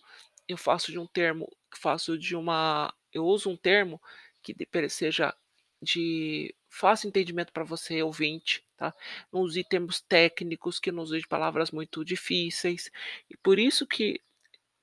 eu 0.48 0.58
faço 0.58 0.92
de 0.92 1.00
um 1.00 1.08
termo 1.08 1.50
faço 1.76 2.18
de 2.18 2.36
uma 2.36 2.94
eu 3.14 3.26
uso 3.26 3.50
um 3.50 3.58
termo 3.58 4.02
que 4.44 4.56
seja 4.90 5.34
de 5.82 6.54
fácil 6.70 7.08
entendimento 7.10 7.54
pra 7.54 7.64
você 7.64 8.02
ouvinte, 8.04 8.66
tá. 8.78 8.94
Não 9.32 9.42
use 9.42 9.64
termos 9.64 10.02
técnicos, 10.02 10.80
que 10.80 10.92
não 10.92 11.04
use 11.04 11.26
palavras 11.28 11.72
muito 11.72 12.04
difíceis, 12.06 12.92
e 13.30 13.38
por 13.38 13.60
isso 13.60 13.88
que 13.88 14.22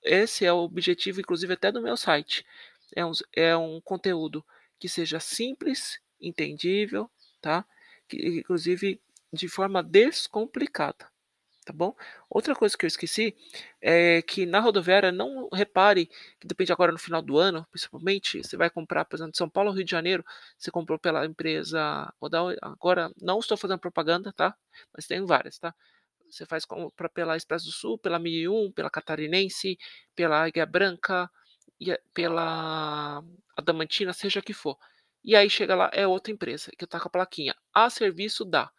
esse 0.04 0.44
é 0.46 0.52
o 0.52 0.58
objetivo, 0.58 1.20
inclusive, 1.20 1.54
até 1.54 1.72
do 1.72 1.82
meu 1.82 1.96
site. 1.98 2.46
É 2.96 3.04
um 3.06 3.12
é 3.36 3.56
um 3.56 3.80
conteúdo 3.82 4.44
que 4.80 4.88
seja 4.88 5.20
simples, 5.20 6.00
entendível, 6.20 7.10
tá, 7.42 7.66
que 8.08 8.18
inclusive 8.40 9.00
de 9.32 9.48
forma 9.48 9.82
descomplicada, 9.84 11.11
tá 11.64 11.72
bom. 11.72 11.94
Outra 12.30 12.54
coisa 12.54 12.76
que 12.76 12.84
eu 12.84 12.88
esqueci, 12.88 13.36
é 13.80 14.22
que 14.22 14.46
na 14.46 14.60
rodoviária 14.60 15.12
não 15.12 15.48
repare 15.52 16.06
que 16.40 16.46
depende 16.46 16.72
agora 16.72 16.92
no 16.92 16.98
final 16.98 17.22
do 17.22 17.38
ano, 17.38 17.66
principalmente, 17.70 18.42
você 18.42 18.56
vai 18.56 18.70
comprar, 18.70 19.04
por 19.04 19.16
exemplo, 19.16 19.32
de 19.32 19.38
São 19.38 19.48
Paulo 19.50 19.70
Rio 19.72 19.84
de 19.84 19.90
Janeiro, 19.90 20.24
você 20.58 20.70
comprou 20.70 20.98
pela 20.98 21.24
empresa 21.26 22.12
vou 22.20 22.28
dar 22.30 22.42
agora 22.62 23.10
não 23.20 23.38
estou 23.40 23.56
fazendo 23.56 23.78
propaganda, 23.80 24.32
tá, 24.32 24.54
mas 24.94 25.06
tem 25.06 25.24
várias, 25.24 25.58
tá. 25.58 25.74
Você 26.30 26.46
faz 26.46 26.64
compra 26.64 27.08
pela 27.08 27.36
Expresso 27.36 27.66
do 27.66 27.72
Sul, 27.72 27.98
pela 27.98 28.18
1001, 28.18 28.72
pela 28.72 28.90
Catarinense, 28.90 29.78
pela 30.16 30.44
Águia 30.44 30.66
Branca, 30.66 31.24
a 31.24 31.98
pela 32.14 33.22
Adamantina, 33.56 34.12
seja 34.12 34.42
que 34.42 34.52
for. 34.54 34.78
E 35.24 35.36
aí 35.36 35.50
chega 35.50 35.74
lá, 35.76 35.90
é 35.92 36.06
outra 36.06 36.32
empresa, 36.32 36.70
que 36.78 36.86
tá 36.86 37.00
com 37.00 37.08
a 37.08 37.10
plaquinha, 37.10 37.54
"A 37.74 37.90
serviço 37.90 38.44
da". 38.44 38.70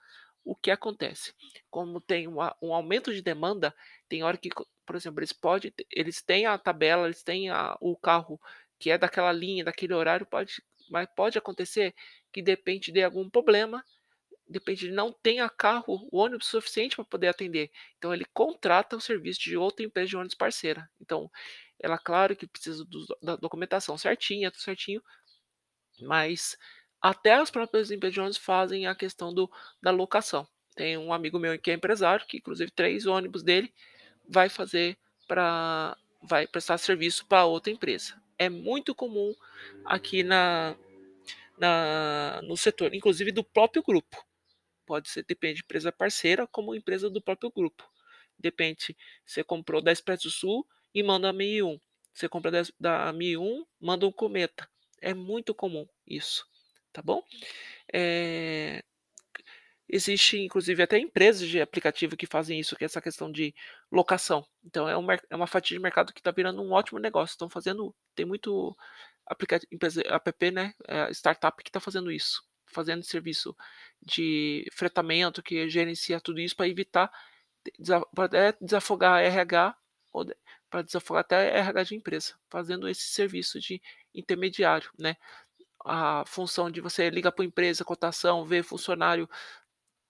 O 0.46 0.56
que 0.56 0.72
acontece? 0.72 1.34
Como 1.70 2.02
tem 2.02 2.28
uma 2.28 2.56
um 2.62 2.74
aumento 2.74 3.14
de 3.14 3.22
demanda, 3.22 3.74
tem 4.10 4.24
hora 4.24 4.38
que 4.38 4.50
por 4.86 4.96
exemplo, 4.96 5.20
eles 5.22 5.34
pode 5.34 5.72
te 5.72 5.88
eles 5.92 6.22
têm 6.22 6.46
a 6.46 6.58
tabela, 6.58 7.06
eles 7.08 7.24
têm 7.24 7.50
a 7.50 7.78
o 7.82 7.96
carro 7.98 8.40
que 8.80 8.90
é 8.92 8.98
daquela 8.98 9.32
linha, 9.32 9.64
daquele 9.64 9.94
horário, 9.94 10.26
pode 10.26 10.62
mas 10.90 11.08
pode 11.16 11.38
acontecer 11.38 11.96
que 12.32 12.42
de 12.42 12.52
repente 12.52 12.92
dê 12.92 13.04
algum 13.04 13.30
problema, 13.30 13.84
de 14.48 14.60
repente 14.60 14.90
não 14.92 15.12
tenha 15.14 15.50
carro, 15.50 16.08
ônibus 16.12 16.48
suficiente 16.48 16.96
para 16.96 17.06
poder 17.06 17.28
atender, 17.30 17.72
então 17.98 18.14
ele 18.14 18.26
contrata 18.34 18.98
o 18.98 19.02
serviço 19.02 19.42
de 19.42 19.58
outra 19.58 19.86
empresa 19.86 20.10
de 20.10 20.18
ônibus 20.18 20.36
parceira. 20.36 20.90
Então, 21.02 21.32
ela 21.80 21.98
claro 21.98 22.36
que 22.36 22.48
precisa 22.48 22.86
dos 22.86 23.08
da 23.22 23.36
documentação 23.38 23.98
certinha, 23.98 24.52
tudo 24.52 24.62
certinho, 24.64 25.02
mas 26.02 26.58
até 27.04 27.34
as 27.34 27.52
próprias 27.52 27.92
empresas 27.92 28.38
fazem 28.38 28.88
a 28.88 28.96
questão 28.96 29.34
do 29.34 29.52
da 29.82 29.92
locação. 29.92 30.48
Tem 30.76 30.98
um 30.98 31.14
amigo 31.14 31.38
meu 31.38 31.60
que 31.60 31.70
é 31.70 31.74
empresário, 31.74 32.26
que 32.26 32.38
inclusive 32.38 32.72
3 32.72 33.06
ônibus 33.06 33.44
dele 33.44 33.74
vai 34.28 34.50
fazer 34.50 34.98
pra 35.28 35.98
vai 36.22 36.48
prestar 36.48 36.78
serviço 36.78 37.26
pra 37.28 37.46
outra 37.46 37.72
empresa. 37.74 38.16
É 38.40 38.50
muito 38.50 38.96
comum 38.96 39.36
aqui 39.86 40.24
na 40.24 40.76
na 41.58 42.42
no 42.44 42.58
setor, 42.58 42.94
inclusive 42.94 43.32
do 43.32 43.44
próprio 43.44 43.84
grupo. 43.84 44.26
Pode 44.86 45.10
ser 45.10 45.26
depende 45.26 45.56
de 45.56 45.64
empresa 45.64 45.92
parceira, 45.92 46.48
como 46.48 46.76
empresa 46.76 47.10
do 47.10 47.22
próprio 47.22 47.52
grupo. 47.52 47.84
De 48.40 48.48
repente, 48.48 48.98
você 49.26 49.44
comprou 49.44 49.82
da 49.82 49.92
Expresso 49.92 50.30
Sul 50.32 50.66
e 50.94 51.04
manda 51.04 51.30
a 51.30 51.34
1001. 51.34 51.80
Você 52.14 52.30
compra 52.30 52.52
da 52.52 52.64
da 52.80 53.14
1001, 53.14 53.66
manda 53.80 54.08
um 54.08 54.12
Cometa. 54.12 54.70
É 55.02 55.14
muito 55.14 55.54
comum 55.54 55.88
isso, 56.08 56.46
tá 56.94 57.02
bom. 57.02 57.24
Eh, 57.94 58.84
existe 59.90 60.38
inclusive 60.40 60.82
até 60.84 60.98
empresas 61.00 61.48
de 61.48 61.62
aplicativo 61.62 62.16
que 62.18 62.26
fazem 62.28 62.60
isso, 62.60 62.76
que 62.76 62.84
é 62.84 62.88
essa 62.88 63.02
questão 63.02 63.32
de 63.32 63.54
locação. 63.92 64.46
Então 64.64 64.88
é 64.90 64.98
um 64.98 65.12
é 65.12 65.36
uma 65.36 65.48
fatia 65.48 65.78
de 65.78 65.82
mercado 65.84 66.14
que 66.14 66.22
tá 66.22 66.32
virando 66.32 66.62
um 66.62 66.72
ótimo 66.72 67.00
negócio, 67.00 67.34
estão 67.34 67.50
fazendo 67.50 67.94
tem 68.16 68.26
muito 68.26 68.76
aplicati 69.28 69.68
empresa 69.72 70.02
app, 70.08 70.52
né, 70.52 70.74
eh, 70.88 71.10
startup 71.14 71.64
que 71.64 71.72
tá 71.72 71.80
fazendo 71.80 72.12
isso, 72.12 72.44
fazendo 72.68 73.04
serviço 73.04 73.56
de 74.02 74.66
fretamento, 74.74 75.44
que 75.44 75.70
gerencia 75.70 76.20
tudo 76.22 76.40
isso 76.42 76.56
para 76.56 76.68
evitar 76.70 77.12
até 78.18 78.54
desafogar 78.62 79.22
RH, 79.24 79.76
ou 80.14 80.26
pra 80.70 80.82
desafogar 80.84 81.22
até 81.22 81.50
RH 81.60 81.84
de 81.86 81.96
empresa, 81.96 82.36
fazendo 82.50 82.88
esse 82.90 83.04
serviço 83.04 83.60
de 83.60 83.82
intermediário, 84.16 84.90
né. 85.00 85.16
A 85.86 86.24
função 86.26 86.72
de 86.72 86.82
você 86.82 87.10
liga 87.10 87.32
para 87.32 87.46
empresa, 87.46 87.84
cotação, 87.84 88.46
ver 88.46 88.64
funcionário, 88.64 89.30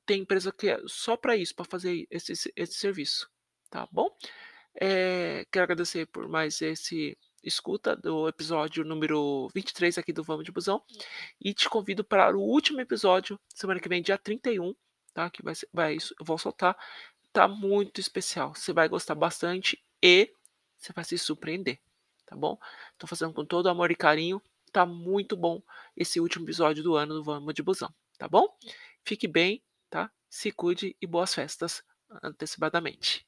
tem 0.06 0.22
empresa 0.22 0.52
que 0.52 0.70
é 0.70 0.80
só 0.88 1.18
para 1.18 1.36
isso, 1.36 1.56
para 1.56 1.66
fazer 1.66 2.08
esse 2.10 2.36
se 2.36 2.54
esse 2.56 2.74
serviço, 2.76 3.30
tá 3.70 3.88
bom. 3.92 4.10
Eh, 4.82 5.46
quero 5.52 5.64
agradecer 5.66 6.08
por 6.08 6.28
mais 6.28 6.62
esse 6.62 7.18
escuta 7.44 7.96
do 7.96 8.28
episódio 8.28 8.84
número 8.86 9.50
23 9.54 9.98
aqui 9.98 10.14
do 10.14 10.24
Vamos 10.24 10.46
de 10.46 10.52
Busão, 10.52 10.82
e 11.42 11.54
te 11.54 11.70
convido 11.70 12.04
para 12.04 12.36
o 12.36 12.42
último 12.42 12.82
episódio, 12.82 13.40
semana 13.54 13.80
que 13.80 13.90
vem, 13.90 14.02
dia 14.02 14.18
31, 14.18 14.74
tá, 15.14 15.30
que 15.30 15.44
vai 15.44 15.54
vai 15.74 15.98
eu 15.98 16.26
vou 16.26 16.38
soltar, 16.38 16.78
tá 17.34 17.48
muito 17.48 18.00
especial, 18.00 18.56
você 18.56 18.74
vai 18.74 18.88
gostar 18.88 19.16
bastante 19.16 19.84
e 20.02 20.32
você 20.78 20.94
vai 20.94 21.04
se 21.06 21.18
surpreender, 21.18 21.80
tá 22.26 22.36
bom. 22.36 22.58
Tô 22.98 23.08
fazendo 23.08 23.34
com 23.34 23.46
todo 23.46 23.70
amor 23.70 23.92
e 23.92 23.96
carinho, 23.96 24.42
tá 24.74 24.86
muito 24.86 25.38
bom 25.38 25.62
esse 25.96 26.20
último 26.20 26.46
episódio 26.46 26.84
do 26.84 26.96
ano 26.96 27.14
do 27.14 27.24
Vamos 27.24 27.54
de 27.54 27.64
Busão, 27.64 27.94
tá 28.18 28.28
bom. 28.28 28.48
Fique 29.06 29.28
bem, 29.28 29.64
tá, 29.90 30.12
se 30.30 30.52
cuide 30.52 30.98
e 31.02 31.08
boas 31.08 31.34
festas 31.34 31.84
antecipadamente. 32.24 33.26